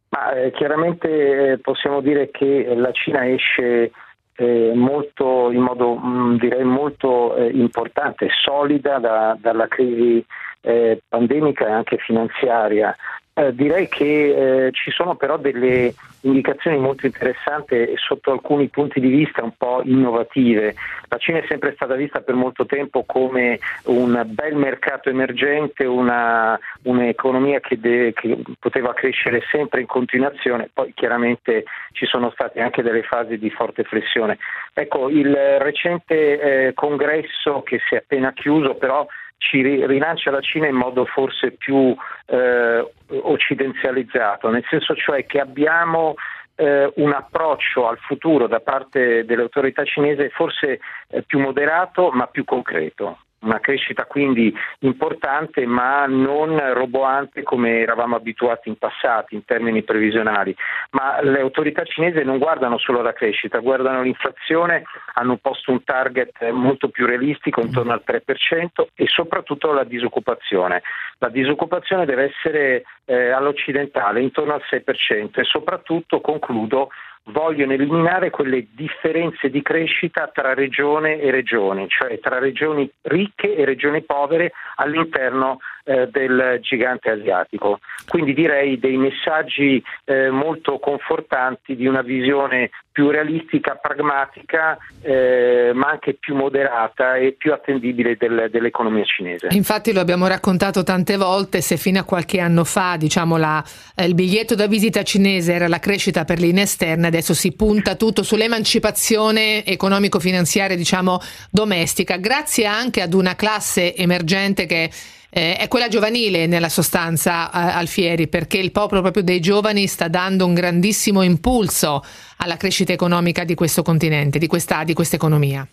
[0.09, 3.91] Ma, eh, chiaramente eh, possiamo dire che la Cina esce
[4.35, 10.25] eh, molto, in modo mh, mm, direi molto eh, importante, solida da, dalla crisi
[10.61, 12.95] eh, pandemica e anche finanziaria.
[13.37, 19.01] Eh, direi che eh, ci sono però delle indicazioni molto interessanti e sotto alcuni punti
[19.01, 20.73] di vista un po' innovative.
[21.09, 26.57] La Cina è sempre stata vista per molto tempo come un bel mercato emergente, una,
[26.83, 32.83] un'economia che, de, che, poteva crescere sempre in continuazione, poi chiaramente ci sono state anche
[32.83, 34.37] delle fasi di forte flessione.
[34.73, 39.05] Ecco, il recente eh, congresso che si è appena chiuso però
[39.37, 41.95] ci rilancia la Cina in modo forse più
[42.27, 46.15] eh, occidentalizzato, nel senso cioè che abbiamo
[46.55, 52.27] eh, un approccio al futuro da parte delle autorità cinesi forse eh, più moderato ma
[52.27, 59.45] più concreto una crescita quindi importante ma non roboante come eravamo abituati in passato in
[59.45, 60.55] termini previsionali.
[60.91, 66.49] Ma le autorità cinesi non guardano solo la crescita, guardano l'inflazione, hanno posto un target
[66.51, 70.81] molto più realistico intorno al 3% e soprattutto la disoccupazione.
[71.19, 76.89] La disoccupazione deve essere eh, all'occidentale intorno al 6% e soprattutto, concludo,
[77.25, 83.65] vogliono eliminare quelle differenze di crescita tra regione e regione, cioè tra regioni ricche e
[83.65, 87.79] regioni povere all'interno eh, del gigante asiatico.
[88.07, 95.89] Quindi direi dei messaggi eh, molto confortanti di una visione più realistica, pragmatica, eh, ma
[95.89, 99.49] anche più moderata e più attendibile del, dell'economia cinese.
[99.51, 103.61] Infatti lo abbiamo raccontato tante volte, se fino a qualche anno fa diciamo, la,
[103.95, 107.95] eh, il biglietto da visita cinese era la crescita per linee esterne, adesso si punta
[107.95, 111.19] tutto sull'emancipazione economico-finanziaria diciamo,
[111.51, 114.89] domestica, grazie anche ad una classe emergente che
[115.35, 120.07] eh, è quella giovanile nella sostanza eh, Alfieri, perché il popolo proprio dei giovani sta
[120.07, 122.01] dando un grandissimo impulso
[122.37, 125.67] alla crescita economica di questo continente, di questa, di questa economia.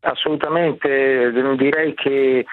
[0.00, 2.44] Assolutamente, direi che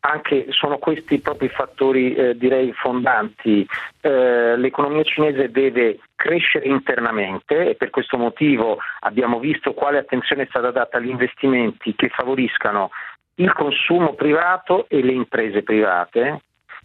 [0.00, 3.66] anche sono questi proprio i fattori eh, direi fondanti.
[4.00, 10.46] Eh, l'economia cinese deve crescere internamente e per questo motivo abbiamo visto quale attenzione è
[10.48, 12.90] stata data agli investimenti che favoriscano
[13.40, 16.42] il consumo privato e le imprese private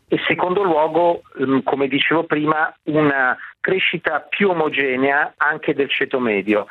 [0.08, 6.68] e secondo luogo, mm, come dicevo prima, una crescita più omogenea anche del ceto medio.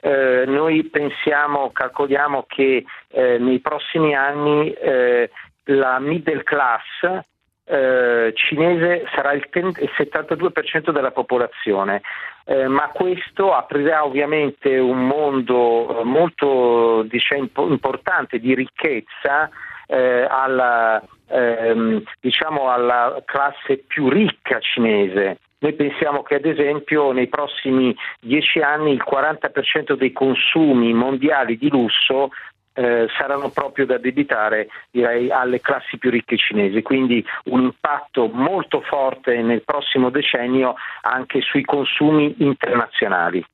[0.00, 5.30] Eh, noi pensiamo, calcoliamo che eh, nei prossimi anni eh,
[5.64, 7.24] la middle class
[7.68, 12.02] eh, cinese sarà il, ten- il 72% della popolazione,
[12.44, 19.50] eh, ma questo aprirà ovviamente un mondo eh, molto diciamo, importante di ricchezza
[19.86, 25.38] eh, alla, ehm, diciamo alla classe più ricca cinese.
[25.60, 31.68] Noi pensiamo che ad esempio nei prossimi dieci anni il 40% dei consumi mondiali di
[31.68, 32.30] lusso
[32.78, 38.80] eh, saranno proprio da debitare direi, alle classi più ricche cinesi, quindi un impatto molto
[38.82, 43.44] forte nel prossimo decennio anche sui consumi internazionali.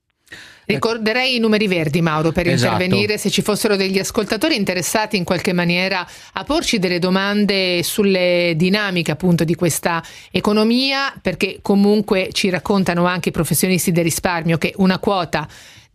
[0.67, 2.73] Ricorderei i numeri verdi, Mauro, per esatto.
[2.73, 8.55] intervenire se ci fossero degli ascoltatori interessati in qualche maniera a porci delle domande sulle
[8.57, 14.73] dinamiche appunto di questa economia, perché comunque ci raccontano anche i professionisti del risparmio che
[14.77, 15.47] una quota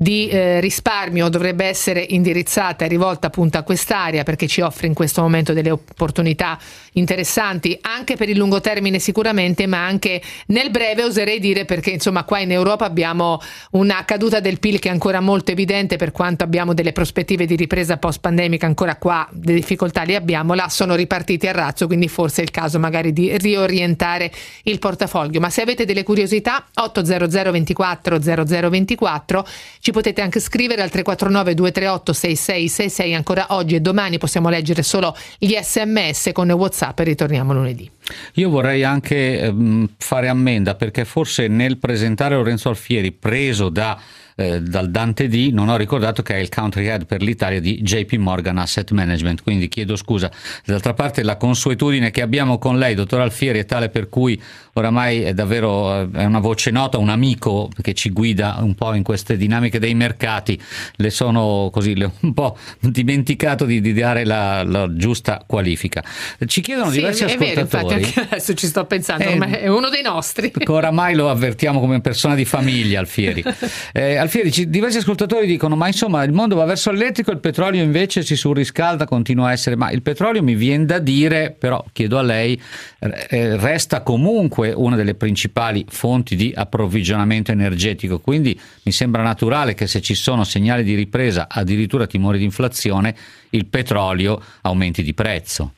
[0.02, 4.94] di eh, risparmio dovrebbe essere indirizzata e rivolta appunto a quest'area perché ci offre in
[4.94, 6.58] questo momento delle opportunità
[7.00, 12.24] interessanti anche per il lungo termine sicuramente ma anche nel breve oserei dire perché insomma
[12.24, 16.44] qua in Europa abbiamo una caduta del PIL che è ancora molto evidente per quanto
[16.44, 20.96] abbiamo delle prospettive di ripresa post pandemica ancora qua le difficoltà le abbiamo là sono
[20.96, 24.32] ripartiti a razzo quindi forse è il caso magari di riorientare
[24.64, 25.40] il portafoglio.
[25.40, 29.48] Ma se avete delle curiosità 800 24 0024
[29.80, 35.16] ci potete anche scrivere al 349 238 6666 ancora oggi e domani possiamo leggere solo
[35.38, 37.90] gli sms con whatsapp e ritorniamo lunedì
[38.34, 44.00] io vorrei anche ehm, fare ammenda perché forse nel presentare Lorenzo Alfieri preso da
[44.40, 47.82] eh, dal Dante D, non ho ricordato che è il country head per l'Italia di
[47.82, 50.32] JP Morgan Asset Management, quindi chiedo scusa.
[50.64, 54.42] D'altra parte la consuetudine che abbiamo con lei, dottor Alfieri, è tale per cui
[54.80, 59.04] oramai è davvero è una voce nota, un amico che ci guida un po' in
[59.04, 60.60] queste dinamiche dei mercati.
[60.96, 66.04] Le sono così le ho un po' dimenticato di, di dare la, la, giusta qualifica.
[66.46, 67.86] Ci chiedono sì, diversi è ascoltatori.
[67.88, 70.52] Vero, infatti, adesso ci sto pensando, eh, è uno dei nostri.
[70.66, 73.44] Oramai lo avvertiamo come persona di famiglia, Alfieri.
[73.92, 77.82] Eh, Alfieri, ci, diversi ascoltatori dicono: Ma insomma, il mondo va verso l'elettrico, il petrolio
[77.82, 79.76] invece si surriscalda, continua a essere.
[79.76, 82.60] Ma il petrolio mi viene da dire, però chiedo a lei,
[83.00, 88.20] eh, resta comunque una delle principali fonti di approvvigionamento energetico.
[88.20, 93.16] Quindi mi sembra naturale che se ci sono segnali di ripresa, addirittura timori di inflazione,
[93.52, 95.74] il petrolio aumenti di prezzo.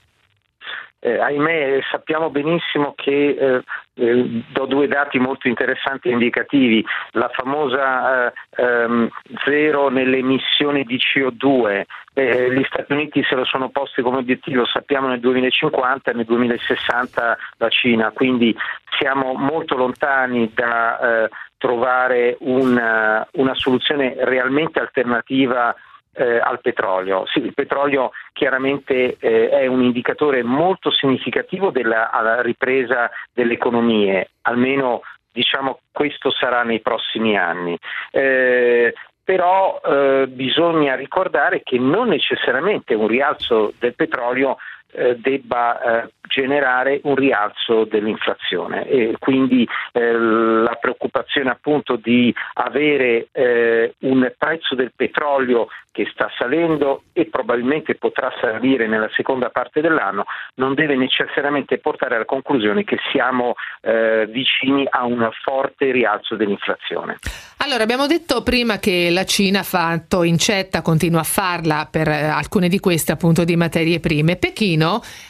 [1.03, 3.63] Eh, ahimè sappiamo benissimo che eh,
[4.01, 9.09] eh, do due dati molto interessanti e indicativi, la famosa eh, ehm,
[9.45, 11.83] zero nelle emissioni di CO2,
[12.13, 16.25] eh, gli Stati Uniti se lo sono posti come obiettivo, sappiamo nel 2050 e nel
[16.25, 18.55] 2060 la Cina, quindi
[18.97, 25.75] siamo molto lontani da eh, trovare una, una soluzione realmente alternativa
[26.13, 27.25] eh, al petrolio.
[27.27, 35.01] Sì, il petrolio chiaramente eh, è un indicatore molto significativo della ripresa delle economie, almeno
[35.31, 37.77] diciamo questo sarà nei prossimi anni.
[38.11, 38.93] Eh,
[39.23, 44.57] però eh, bisogna ricordare che non necessariamente un rialzo del petrolio
[44.93, 53.27] eh, debba eh, generare un rialzo dell'inflazione e quindi eh, la preoccupazione appunto di avere
[53.33, 59.81] eh, un prezzo del petrolio che sta salendo e probabilmente potrà salire nella seconda parte
[59.81, 60.23] dell'anno
[60.55, 67.17] non deve necessariamente portare alla conclusione che siamo eh, vicini a un forte rialzo dell'inflazione.
[67.57, 72.69] Allora, abbiamo detto prima che la Cina ha fatto incetta, continua a farla per alcune
[72.69, 74.37] di queste appunto di materie prime.
[74.37, 74.80] Pechino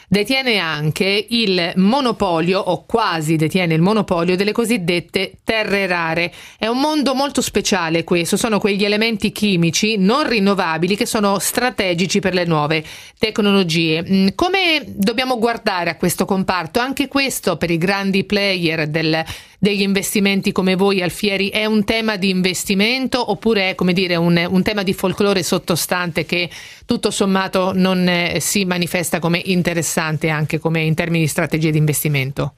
[0.08, 6.32] detiene anche il monopolio o quasi detiene il monopolio delle cosiddette terre rare.
[6.58, 12.20] È un mondo molto speciale questo, sono quegli elementi chimici non rinnovabili che sono strategici
[12.20, 12.84] per le nuove
[13.18, 14.02] tecnologie.
[14.02, 16.78] Mm, come dobbiamo guardare a questo comparto?
[16.80, 19.24] Anche questo per i grandi player del,
[19.62, 24.44] degli investimenti come voi Alfieri è un tema di investimento oppure è come dire un,
[24.50, 26.50] un tema di folklore sottostante che
[26.84, 31.78] tutto sommato non eh, si manifesta come interessante anche come in termini di strategie di
[31.78, 32.54] investimento?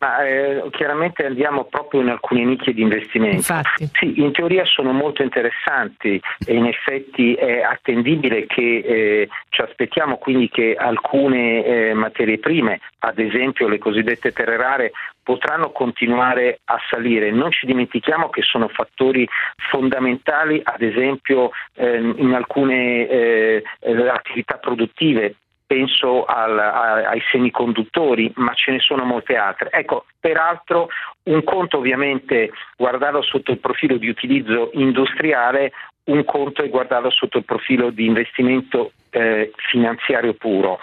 [0.00, 3.36] Ma, eh, chiaramente andiamo proprio in alcune nicchie di investimento.
[3.36, 3.90] Infatti.
[3.92, 10.16] Sì, in teoria sono molto interessanti e in effetti è attendibile che eh, ci aspettiamo
[10.16, 16.78] quindi che alcune eh, materie prime, ad esempio le cosiddette terre rare, potranno continuare a
[16.88, 17.30] salire.
[17.30, 19.28] Non ci dimentichiamo che sono fattori
[19.70, 23.62] fondamentali, ad esempio ehm, in alcune eh,
[24.08, 25.36] attività produttive
[25.70, 29.70] penso al, a, ai semiconduttori, ma ce ne sono molte altre.
[29.70, 30.88] Ecco, peraltro
[31.24, 35.70] un conto ovviamente guardarlo sotto il profilo di utilizzo industriale,
[36.06, 40.80] un conto è guardarlo sotto il profilo di investimento eh, finanziario puro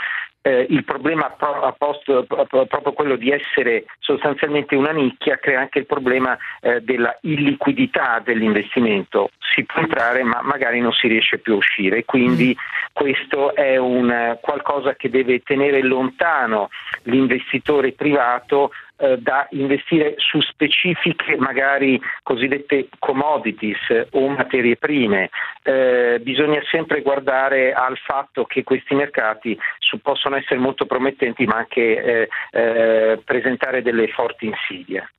[0.48, 5.86] eh, il problema pro, posto, proprio quello di essere sostanzialmente una nicchia crea anche il
[5.86, 9.32] problema eh, della illiquidità dell'investimento.
[9.54, 12.56] Si può entrare ma magari non si riesce più a uscire, quindi
[12.94, 16.70] questo è un, qualcosa che deve tenere lontano
[17.04, 25.30] l'investitore privato eh, da investire su specifiche magari cosiddette commodities o materie prime.
[25.64, 31.58] Eh, bisogna sempre guardare al fatto che questi mercati su, possono essere molto promettenti ma
[31.58, 35.10] anche eh, eh presentare delle forti insidie.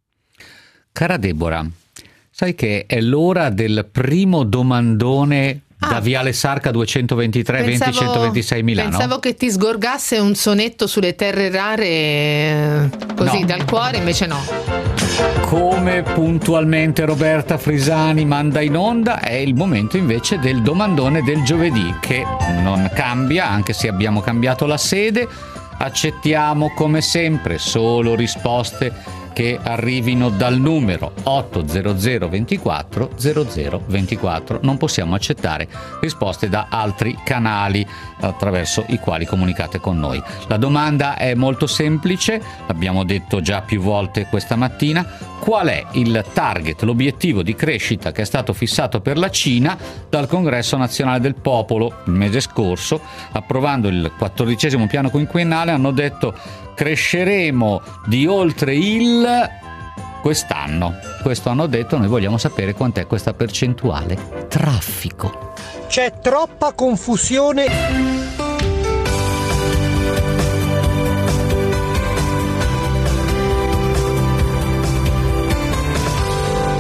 [0.93, 1.65] Cara Deborah,
[2.31, 8.63] sai che è l'ora del primo domandone Ah, da Viale Sarca 223 pensavo, 20 126
[8.65, 8.91] Milano.
[8.91, 13.47] Pensavo che ti sgorgasse un sonetto sulle terre rare eh, così no.
[13.47, 14.41] dal cuore, invece no.
[15.43, 21.95] Come puntualmente Roberta Frisani manda in onda, è il momento invece del domandone del giovedì
[22.01, 22.27] che
[22.61, 25.29] non cambia, anche se abbiamo cambiato la sede.
[25.81, 28.93] Accettiamo come sempre solo risposte
[29.39, 34.59] che arrivino dal numero 800 24 00 24.
[34.63, 35.69] Non possiamo accettare
[36.01, 37.87] risposte da altri canali
[38.19, 40.21] attraverso i quali comunicate con noi.
[40.49, 45.07] La domanda è molto semplice, l'abbiamo detto già più volte questa mattina,
[45.39, 50.27] qual è il target, l'obiettivo di crescita che è stato fissato per la Cina dal
[50.27, 57.83] Congresso nazionale del popolo il mese scorso, approvando il quattordicesimo piano quinquennale, hanno detto cresceremo
[58.07, 59.27] di oltre il
[60.23, 60.95] quest'anno.
[61.23, 64.47] Questo hanno detto, noi vogliamo sapere quant'è questa percentuale.
[64.47, 65.55] Traffico.
[65.89, 67.67] C'è troppa confusione.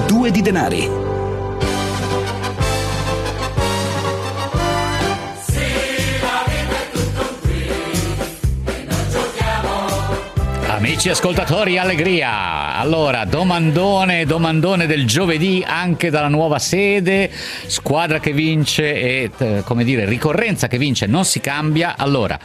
[0.07, 1.08] Due di denari.
[10.99, 12.75] Amici ascoltatori, allegria!
[12.75, 17.31] Allora, domandone, domandone del giovedì anche dalla nuova sede,
[17.67, 21.95] squadra che vince e, eh, come dire, ricorrenza che vince, non si cambia.
[21.97, 22.37] Allora,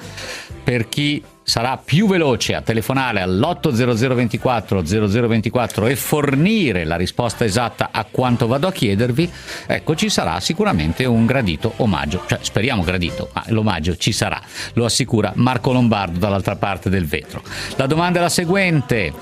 [0.64, 8.06] per chi sarà più veloce a telefonare all'80024 0024 e fornire la risposta esatta a
[8.10, 9.30] quanto vado a chiedervi,
[9.68, 14.42] ecco ci sarà sicuramente un gradito omaggio, cioè speriamo gradito, ma l'omaggio ci sarà,
[14.74, 17.42] lo assicura Marco Lombardo dall'altra parte del vetro.
[17.76, 19.14] La domanda è la seguente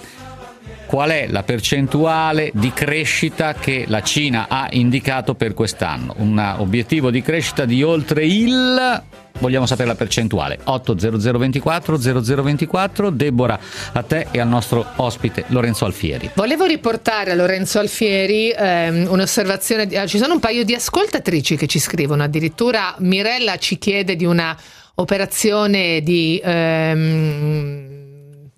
[0.92, 6.14] qual è la percentuale di crescita che la Cina ha indicato per quest'anno.
[6.18, 9.02] Un obiettivo di crescita di oltre il
[9.40, 10.60] vogliamo sapere la percentuale.
[10.64, 13.60] 80024 0024 Deborah
[13.94, 16.32] a te e al nostro ospite Lorenzo Alfieri.
[16.36, 21.58] Volevo riportare a Lorenzo Alfieri ehm, un'osservazione di, ah, ci sono un paio di ascoltatrici
[21.58, 22.24] che ci scrivono.
[22.24, 24.56] Addirittura Mirella ci chiede di una
[24.96, 27.90] operazione di ehm,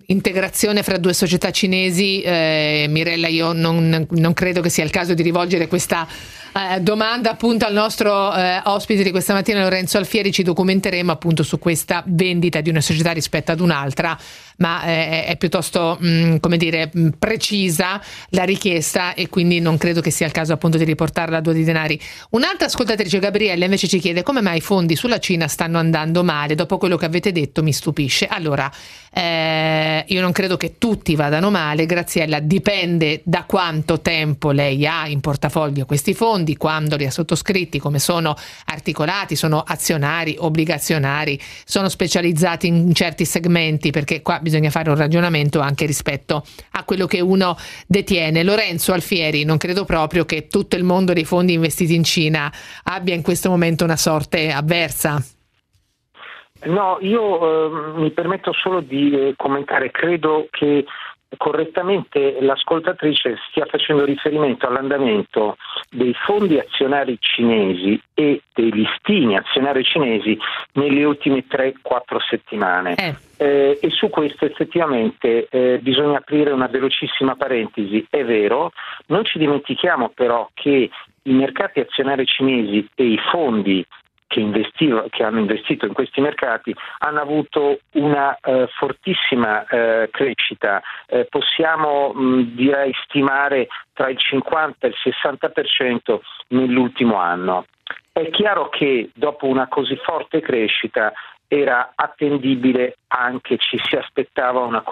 [0.06, 5.14] integrazione fra due società cinesi, eh, Mirella, io non, non, credo che sia il caso
[5.14, 6.06] di rivolgere questa
[6.56, 10.30] eh, domanda appunto al nostro eh, ospite di questa mattina, Lorenzo Alfieri.
[10.30, 14.16] Ci documenteremo appunto su questa vendita di una società rispetto ad un'altra,
[14.58, 18.00] ma eh, è piuttosto mh, mm, come dire, mm, precisa
[18.30, 21.54] la richiesta e quindi non credo che sia il caso appunto di riportarla a due
[21.54, 22.00] di denari.
[22.30, 26.54] Un'altra ascoltatrice, Gabriella, invece ci chiede come mai i fondi sulla Cina stanno andando male.
[26.54, 28.26] Dopo quello che avete detto mi stupisce.
[28.26, 28.70] Allora,
[29.16, 35.06] eh, io non credo che tutti vadano male, Graziella, dipende da quanto tempo lei ha
[35.06, 38.36] in portafoglio questi fondi, quando li ha sottoscritti, come sono
[38.66, 45.60] articolati, sono azionari, obbligazionari, sono specializzati in certi segmenti, perché qua bisogna fare un ragionamento
[45.60, 48.42] anche rispetto a quello che uno detiene.
[48.42, 52.52] Lorenzo Alfieri, non credo proprio che tutto il mondo dei fondi investiti in Cina
[52.84, 55.22] abbia in questo momento una sorte avversa.
[56.64, 60.84] No, io eh, mi permetto solo di eh, commentare, credo che
[61.36, 65.56] correttamente l'ascoltatrice stia facendo riferimento all'andamento
[65.90, 70.38] dei fondi azionari cinesi e dei listini azionari cinesi
[70.74, 71.72] nelle ultime 3-4
[72.28, 72.94] settimane.
[72.94, 73.14] Eh.
[73.36, 78.06] Eh, e su questo effettivamente eh, bisogna aprire una velocissima parentesi.
[78.08, 78.70] È vero,
[79.06, 80.88] non ci dimentichiamo però che
[81.26, 83.84] i mercati azionari cinesi e i fondi
[84.26, 84.70] che,
[85.10, 90.82] che, hanno investito in questi mercati hanno avuto una eh, fortissima eh, crescita.
[91.06, 97.66] Eh, possiamo mh, direi stimare tra il 50 e il 60% nell'ultimo anno.
[98.12, 101.12] È chiaro che dopo una così forte crescita
[101.48, 104.82] era attendibile anche, ci si aspettava una,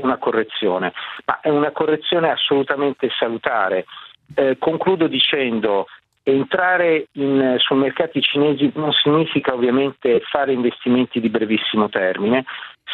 [0.00, 0.92] una correzione,
[1.24, 3.86] ma è una correzione assolutamente salutare.
[4.34, 5.86] Eh, concludo dicendo
[6.26, 12.44] Entrare in, sui mercati cinesi non significa ovviamente fare investimenti di brevissimo termine,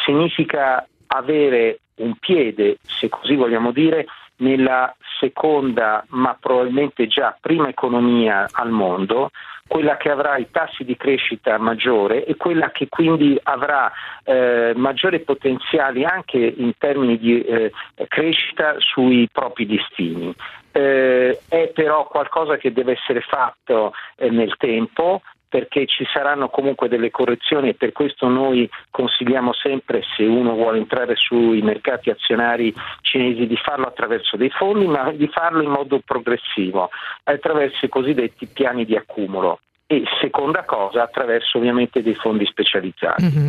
[0.03, 4.05] significa avere un piede, se così vogliamo dire,
[4.37, 9.29] nella seconda, ma probabilmente già prima economia al mondo,
[9.67, 13.89] quella che avrà i tassi di crescita maggiore e quella che quindi avrà
[14.25, 17.71] eh, maggiori potenziali anche in termini di eh,
[18.09, 20.35] crescita sui propri destini.
[20.71, 26.87] Eh, è però qualcosa che deve essere fatto eh, nel tempo perché ci saranno comunque
[26.87, 32.73] delle correzioni e per questo noi consigliamo sempre se uno vuole entrare sui mercati azionari
[33.01, 36.89] cinesi di farlo attraverso dei fondi ma di farlo in modo progressivo
[37.23, 43.23] attraverso i cosiddetti piani di accumulo e seconda cosa attraverso ovviamente dei fondi specializzati.
[43.25, 43.47] Mm-hmm.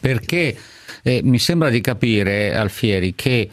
[0.00, 0.56] Perché
[1.02, 3.50] eh, mi sembra di capire Alfieri che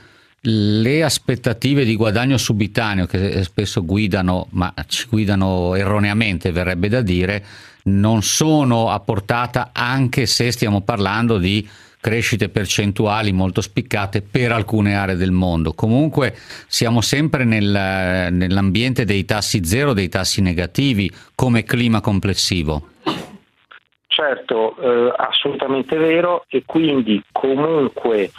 [0.47, 7.43] le aspettative di guadagno subitaneo che spesso guidano, ma ci guidano erroneamente, verrebbe da dire,
[7.83, 11.67] non sono a portata anche se stiamo parlando di
[11.99, 15.73] crescite percentuali molto spiccate per alcune aree del mondo.
[15.73, 16.35] Comunque
[16.67, 22.89] siamo sempre nel, nell'ambiente dei tassi zero, dei tassi negativi come clima complessivo.
[24.07, 28.31] Certo, eh, assolutamente vero e quindi comunque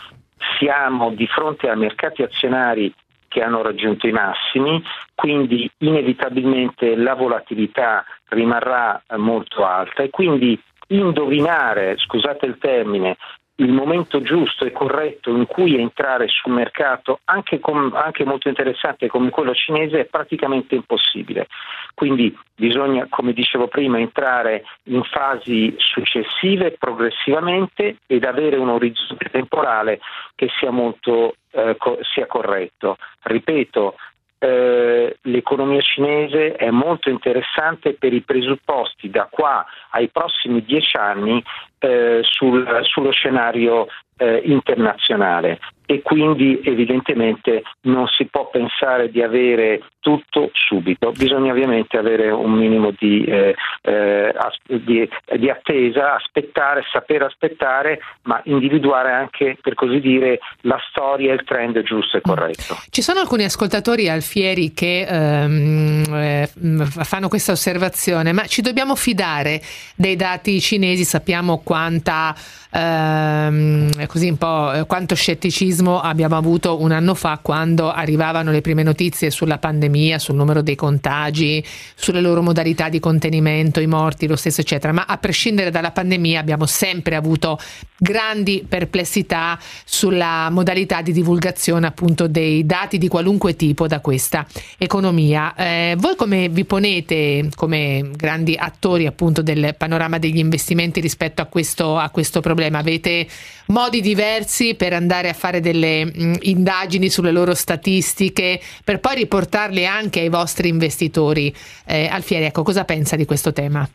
[0.59, 2.93] siamo di fronte a mercati azionari
[3.29, 4.83] che hanno raggiunto i massimi,
[5.15, 10.03] quindi inevitabilmente la volatilità rimarrà molto alta.
[10.03, 13.17] E quindi indovinare, scusate il termine,
[13.57, 19.07] il momento giusto e corretto in cui entrare sul mercato, anche, com, anche, molto interessante
[19.07, 21.47] come quello cinese, è praticamente impossibile.
[21.95, 30.01] Quindi bisogna, come dicevo prima, entrare in fasi successive progressivamente ed avere un orizzonte temporale
[30.35, 32.99] che sia molto eh, co- sia corretto.
[33.23, 33.95] Ripeto,
[34.39, 41.43] eh, l'economia cinese è molto interessante per i presupposti da qua ai prossimi dieci anni
[41.79, 43.87] eh, sul, sullo scenario
[44.17, 45.59] eh, internazionale.
[45.89, 52.53] E quindi evidentemente non si può pensare di avere tutto subito, bisogna ovviamente avere un
[52.53, 54.35] minimo di, eh, eh,
[54.67, 61.43] di, di, attesa, aspettare, saper aspettare, ma individuare anche per così dire la storia il
[61.45, 62.77] trend giusto e corretto.
[62.89, 66.49] Ci sono alcuni ascoltatori alfieri che ehm, eh,
[66.87, 69.61] fanno questa osservazione, ma ci dobbiamo fidare
[69.97, 72.33] dei dati cinesi, sappiamo quanta
[72.73, 78.61] ehm, così un po' eh, quanto scetticismo abbiamo avuto un anno fa quando arrivavano le
[78.61, 84.27] prime notizie sulla pandemia, sul numero dei contagi, sulle loro modalità di contenimento, i morti,
[84.27, 87.59] lo stesso eccetera, ma a prescindere dalla pandemia abbiamo sempre avuto
[87.99, 94.47] grandi perplessità sulla modalità di divulgazione appunto dei dati di qualunque tipo da questa
[94.79, 95.55] economia.
[95.55, 101.47] Eh, voi come vi ponete come grandi attori appunto del panorama degli investimenti rispetto a
[101.47, 102.79] questo, a questo problema?
[102.79, 103.27] Avete
[103.67, 109.87] modi diversi per andare a fare delle mh, indagini sulle loro statistiche per poi riportarle
[109.87, 111.55] anche ai vostri investitori?
[111.87, 113.89] Eh, Alfieri, ecco, cosa pensa di questo tema?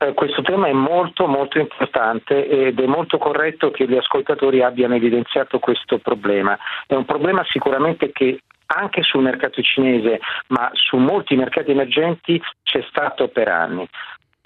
[0.00, 4.94] Eh, questo tema è molto molto importante ed è molto corretto che gli ascoltatori abbiano
[4.94, 6.56] evidenziato questo problema.
[6.86, 12.84] È un problema sicuramente che anche sul mercato cinese, ma su molti mercati emergenti c'è
[12.88, 13.88] stato per anni.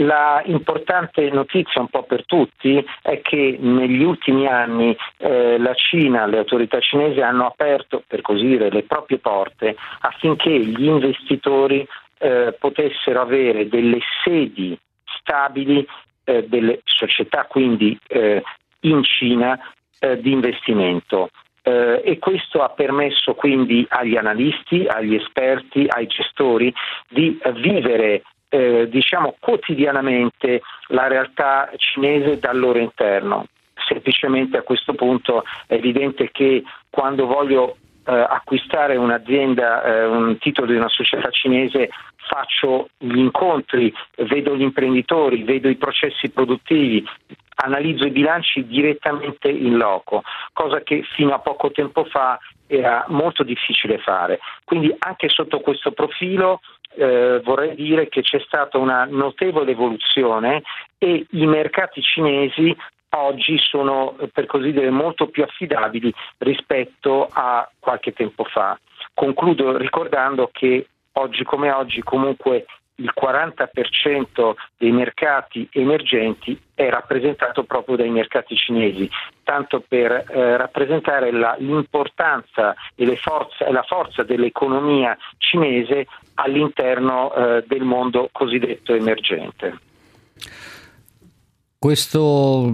[0.02, 6.26] La importante notizia un po' per tutti è che negli ultimi anni eh, la Cina,
[6.26, 11.86] le autorità cinesi hanno aperto, per così dire, le proprie porte affinché gli investitori
[12.18, 15.86] eh, potessero avere delle sedi stabili
[16.24, 18.42] eh, delle società quindi eh,
[18.80, 19.58] in Cina
[19.98, 21.30] eh, di investimento.
[21.64, 26.74] Eh, e questo ha permesso quindi agli analisti, agli esperti, ai gestori
[27.08, 28.22] di vivere
[28.52, 33.46] eh, diciamo quotidianamente la realtà cinese dal loro interno.
[33.88, 40.66] Semplicemente a questo punto è evidente che quando voglio eh, acquistare un'azienda, eh, un titolo
[40.66, 47.02] di una società cinese, faccio gli incontri, vedo gli imprenditori, vedo i processi produttivi,
[47.54, 50.22] analizzo i bilanci direttamente in loco,
[50.52, 52.38] cosa che fino a poco tempo fa
[52.76, 54.40] era molto difficile fare.
[54.64, 56.60] Quindi anche sotto questo profilo
[56.94, 60.62] eh, vorrei dire che c'è stata una notevole evoluzione
[60.98, 62.76] e i mercati cinesi
[63.14, 68.78] oggi sono per così dire molto più affidabili rispetto a qualche tempo fa.
[69.14, 72.64] Concludo ricordando che oggi come oggi comunque
[73.02, 79.10] il 40% dei mercati emergenti è rappresentato proprio dai mercati cinesi,
[79.42, 87.82] tanto per eh, rappresentare la, l'importanza e forze, la forza dell'economia cinese all'interno eh, del
[87.82, 89.78] mondo cosiddetto emergente.
[91.78, 92.72] Questo,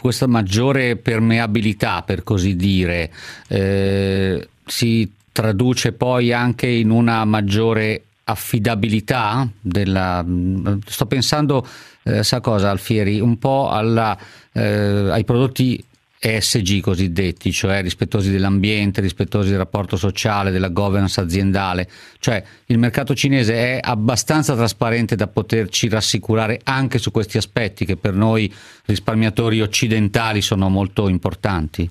[0.00, 3.10] questa maggiore permeabilità, per così dire,
[3.48, 10.24] eh, si traduce poi anche in una maggiore affidabilità della...
[10.86, 11.66] sto pensando,
[12.04, 14.16] eh, sa cosa Alfieri, un po' alla,
[14.52, 15.84] eh, ai prodotti
[16.24, 21.88] ESG cosiddetti, cioè rispettosi dell'ambiente, rispettosi del rapporto sociale, della governance aziendale,
[22.20, 27.96] cioè il mercato cinese è abbastanza trasparente da poterci rassicurare anche su questi aspetti che
[27.96, 28.52] per noi
[28.84, 31.90] risparmiatori occidentali sono molto importanti.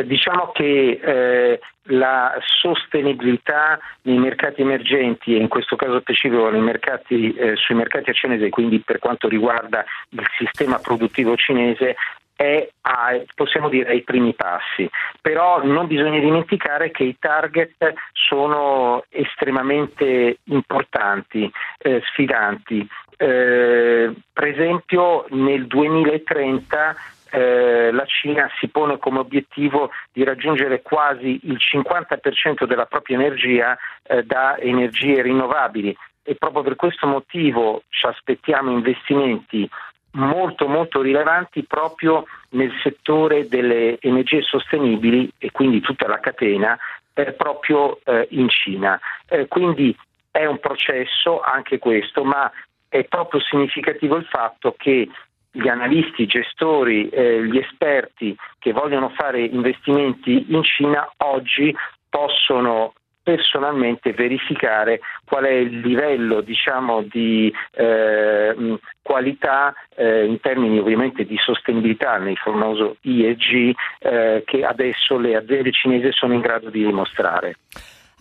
[0.00, 1.60] Eh, diciamo che eh,
[1.94, 8.48] la sostenibilità nei mercati emergenti e in questo caso specifico mercati, eh, sui mercati cinesi,
[8.50, 11.96] quindi per quanto riguarda il sistema produttivo cinese,
[12.36, 14.88] è a, possiamo dire ai primi passi,
[15.20, 22.86] però non bisogna dimenticare che i target sono estremamente importanti, eh, sfidanti.
[23.18, 26.96] Eh, per esempio nel 2030
[27.30, 33.76] eh, la Cina si pone come obiettivo di raggiungere quasi il 50% della propria energia
[34.02, 39.68] eh, da energie rinnovabili e proprio per questo motivo ci aspettiamo investimenti
[40.12, 46.76] molto molto rilevanti proprio nel settore delle energie sostenibili e quindi tutta la catena
[47.14, 48.98] eh, proprio eh, in Cina.
[49.28, 49.96] Eh, quindi
[50.30, 52.50] è un processo anche questo, ma
[52.88, 55.08] è proprio significativo il fatto che
[55.50, 61.74] gli analisti, i gestori, eh, gli esperti che vogliono fare investimenti in Cina oggi
[62.08, 62.92] possono
[63.22, 71.36] personalmente verificare qual è il livello diciamo, di eh, qualità eh, in termini ovviamente di
[71.36, 77.56] sostenibilità nel famoso IEG eh, che adesso le aziende cinesi sono in grado di dimostrare.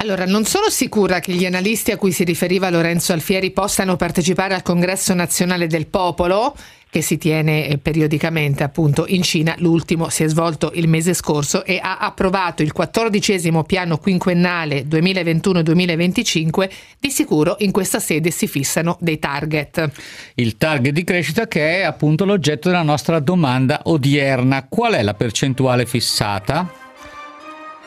[0.02, 4.54] Allora, non sono sicura che gli analisti a cui si riferiva Lorenzo Alfieri possano partecipare
[4.54, 6.56] al Congresso Nazionale del Popolo,
[6.90, 9.56] che si tiene eh, periodicamente appunto in Cina.
[9.58, 16.70] L'ultimo si è svolto il mese scorso e ha approvato il quattordicesimo piano quinquennale 2021-2025.
[16.98, 19.92] Di sicuro in questa sede si fissano dei target.
[20.36, 24.66] Il target di crescita che è appunto l'oggetto della nostra domanda odierna.
[24.70, 26.88] Qual è la percentuale fissata?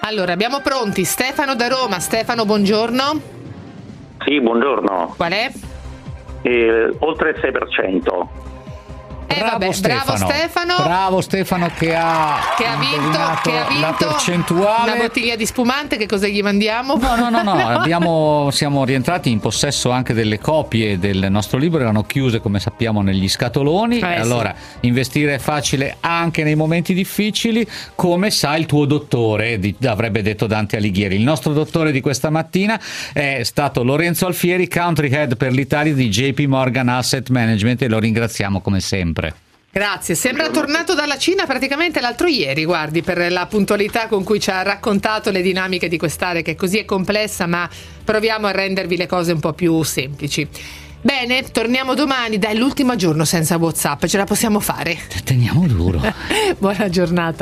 [0.05, 2.01] Allora, abbiamo pronti Stefano da Roma.
[2.01, 3.21] Stefano, buongiorno.
[4.25, 5.15] Sì, buongiorno.
[5.17, 5.49] Qual è?
[6.43, 8.27] Eh, oltre il 6%.
[9.33, 10.05] Eh, bravo, vabbè, Stefano.
[10.05, 10.75] bravo Stefano.
[10.83, 14.17] Bravo Stefano che ha, che ha vinto, che ha vinto.
[14.53, 16.97] Una bottiglia di spumante, che cosa gli mandiamo?
[16.97, 17.53] No, no, no, no.
[17.83, 23.03] Abbiamo, siamo rientrati in possesso anche delle copie del nostro libro, erano chiuse come sappiamo
[23.03, 23.99] negli scatoloni.
[23.99, 24.87] Eh, allora, sì.
[24.87, 30.77] investire è facile anche nei momenti difficili, come sa il tuo dottore, avrebbe detto Dante
[30.77, 31.17] Alighieri.
[31.17, 32.81] Il nostro dottore di questa mattina
[33.13, 37.99] è stato Lorenzo Alfieri, country head per l'Italia di JP Morgan Asset Management e lo
[37.99, 39.22] ringraziamo come sempre.
[39.75, 44.51] Grazie, sembra tornato dalla Cina praticamente l'altro ieri, guardi, per la puntualità con cui ci
[44.51, 47.67] ha raccontato le dinamiche di quest'area che così è complessa, ma
[48.05, 50.47] proviamo a rendervi le cose un po' più semplici.
[51.01, 54.99] Bene, torniamo domani, dai, l'ultimo giorno senza WhatsApp, ce la possiamo fare.
[55.25, 56.03] Teniamo duro.
[56.59, 57.31] Buona giornata.